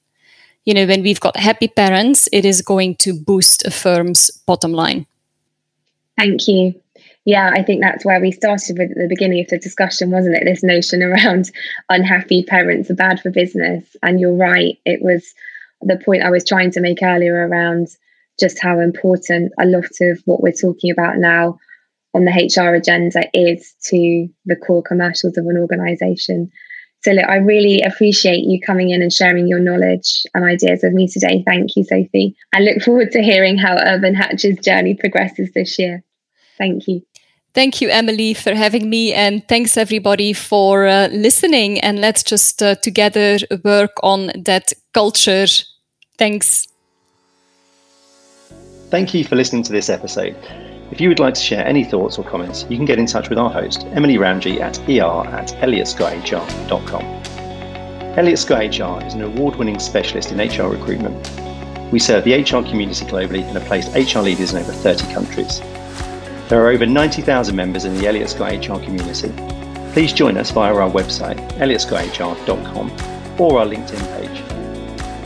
you 0.66 0.74
know, 0.74 0.86
when 0.86 1.02
we've 1.02 1.20
got 1.20 1.38
happy 1.38 1.68
parents, 1.68 2.30
it 2.32 2.46
is 2.46 2.62
going 2.62 2.96
to 2.98 3.14
boost 3.14 3.66
a 3.66 3.72
firm's 3.72 4.30
bottom 4.46 4.74
line. 4.74 5.06
Thank 6.18 6.48
you. 6.48 6.76
Yeah, 7.26 7.52
I 7.54 7.64
think 7.64 7.82
that's 7.82 8.04
where 8.04 8.20
we 8.20 8.32
started 8.32 8.78
with 8.78 8.92
at 8.92 8.98
the 8.98 9.08
beginning 9.08 9.42
of 9.42 9.48
the 9.48 9.60
discussion, 9.60 10.12
wasn't 10.12 10.36
it? 10.36 10.44
This 10.46 10.64
notion 10.64 11.04
around 11.04 11.52
unhappy 11.90 12.44
parents 12.44 12.90
are 12.90 12.96
bad 12.96 13.20
for 13.20 13.30
business. 13.30 13.96
And 14.02 14.20
you're 14.20 14.36
right, 14.36 14.78
it 14.86 15.02
was 15.02 15.34
the 15.82 16.02
point 16.04 16.24
I 16.24 16.30
was 16.30 16.46
trying 16.46 16.72
to 16.72 16.82
make 16.82 17.02
earlier 17.02 17.48
around 17.48 17.90
just 18.40 18.60
how 18.60 18.80
important 18.80 19.52
a 19.60 19.66
lot 19.66 19.92
of 20.02 20.22
what 20.26 20.42
we're 20.42 20.52
talking 20.52 20.92
about 20.92 21.18
now 21.18 21.60
on 22.14 22.26
the 22.26 22.32
HR 22.32 22.74
agenda 22.74 23.30
is 23.34 23.74
to 23.86 24.28
the 24.46 24.56
core 24.56 24.84
commercials 24.84 25.38
of 25.38 25.46
an 25.46 25.58
organization. 25.58 26.52
So, 27.04 27.12
look, 27.12 27.26
I 27.28 27.38
really 27.38 27.82
appreciate 27.82 28.44
you 28.44 28.60
coming 28.62 28.92
in 28.92 29.02
and 29.02 29.12
sharing 29.12 29.48
your 29.48 29.60
knowledge 29.60 30.24
and 30.36 30.46
ideas 30.46 30.82
with 30.84 30.94
me 30.94 31.08
today. 31.08 31.44
Thank 31.46 31.76
you, 31.76 31.84
Sofie. 31.84 32.36
I 32.54 32.60
look 32.60 32.82
forward 32.84 33.12
to 33.12 33.24
hearing 33.24 33.58
how 33.58 33.76
Urban 33.78 34.14
Hatch's 34.14 34.60
journey 34.60 34.94
progresses 34.94 35.52
this 35.54 35.80
year. 35.80 36.04
Thank 36.58 36.88
you. 36.88 37.02
Thank 37.54 37.82
you, 37.82 37.90
Emily, 37.90 38.34
for 38.34 38.54
having 38.54 38.90
me. 38.90 39.14
And 39.14 39.46
thanks, 39.48 39.78
everybody, 39.78 40.32
for 40.32 40.86
uh, 40.86 41.08
listening. 41.08 41.80
And 41.82 42.00
let's 42.00 42.24
just 42.24 42.62
uh, 42.64 42.76
together 42.76 43.40
work 43.64 43.92
on 44.04 44.32
that 44.36 44.72
culture. 44.94 45.48
Thanks. 46.18 46.68
Thank 48.90 49.14
you 49.14 49.24
for 49.24 49.36
listening 49.36 49.64
to 49.64 49.72
this 49.72 49.90
episode. 49.90 50.38
If 50.92 51.00
you 51.00 51.08
would 51.08 51.20
like 51.20 51.36
to 51.36 51.42
share 51.42 51.66
any 51.66 51.86
thoughts 51.86 52.18
or 52.20 52.26
comments, 52.26 52.66
you 52.70 52.76
can 52.76 52.86
get 52.86 53.00
in 53.00 53.06
touch 53.06 53.30
with 53.30 53.38
our 53.38 53.50
host, 53.50 53.88
Emily 53.94 54.16
Ramji, 54.16 54.60
at 54.60 54.78
er 54.90 55.26
at 55.30 55.48
elliottscotthr.com. 55.62 57.02
Elliott 58.18 58.40
Scott 58.40 58.78
HR 58.78 59.02
is 59.06 59.14
an 59.14 59.22
award 59.22 59.56
winning 59.56 59.80
specialist 59.80 60.34
in 60.34 60.38
HR 60.38 60.70
recruitment. 60.70 61.16
We 61.94 62.00
serve 62.00 62.26
the 62.26 62.34
HR 62.34 62.62
community 62.68 63.06
globally 63.06 63.42
and 63.44 63.58
have 63.58 63.64
placed 63.68 63.96
HR 63.96 64.20
leaders 64.20 64.52
in 64.52 64.60
over 64.62 64.74
30 64.74 65.14
countries. 65.14 65.62
There 66.50 66.62
are 66.62 66.68
over 66.68 66.86
90,000 66.86 67.56
members 67.56 67.86
in 67.86 67.98
the 67.98 68.08
Elliott 68.08 68.30
Scott 68.30 68.52
HR 68.52 68.84
community. 68.84 69.32
Please 69.94 70.12
join 70.12 70.36
us 70.36 70.52
via 70.52 70.76
our 70.76 70.92
website, 70.92 71.40
elliottscotthr.com, 71.54 73.40
or 73.40 73.60
our 73.60 73.66
LinkedIn 73.66 74.20
page 74.20 74.41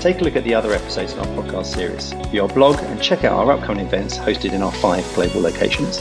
take 0.06 0.22
a 0.22 0.24
look 0.24 0.36
at 0.36 0.44
the 0.44 0.54
other 0.54 0.72
episodes 0.72 1.14
in 1.14 1.20
our 1.20 1.26
podcast 1.26 1.66
series, 1.66 2.14
view 2.30 2.44
our 2.44 2.48
blog, 2.48 2.78
and 2.78 3.02
check 3.02 3.24
out 3.24 3.32
our 3.32 3.52
upcoming 3.52 3.88
events 3.88 4.16
hosted 4.16 4.54
in 4.54 4.62
our 4.62 4.72
five 4.74 5.04
global 5.16 5.42
locations. 5.42 6.00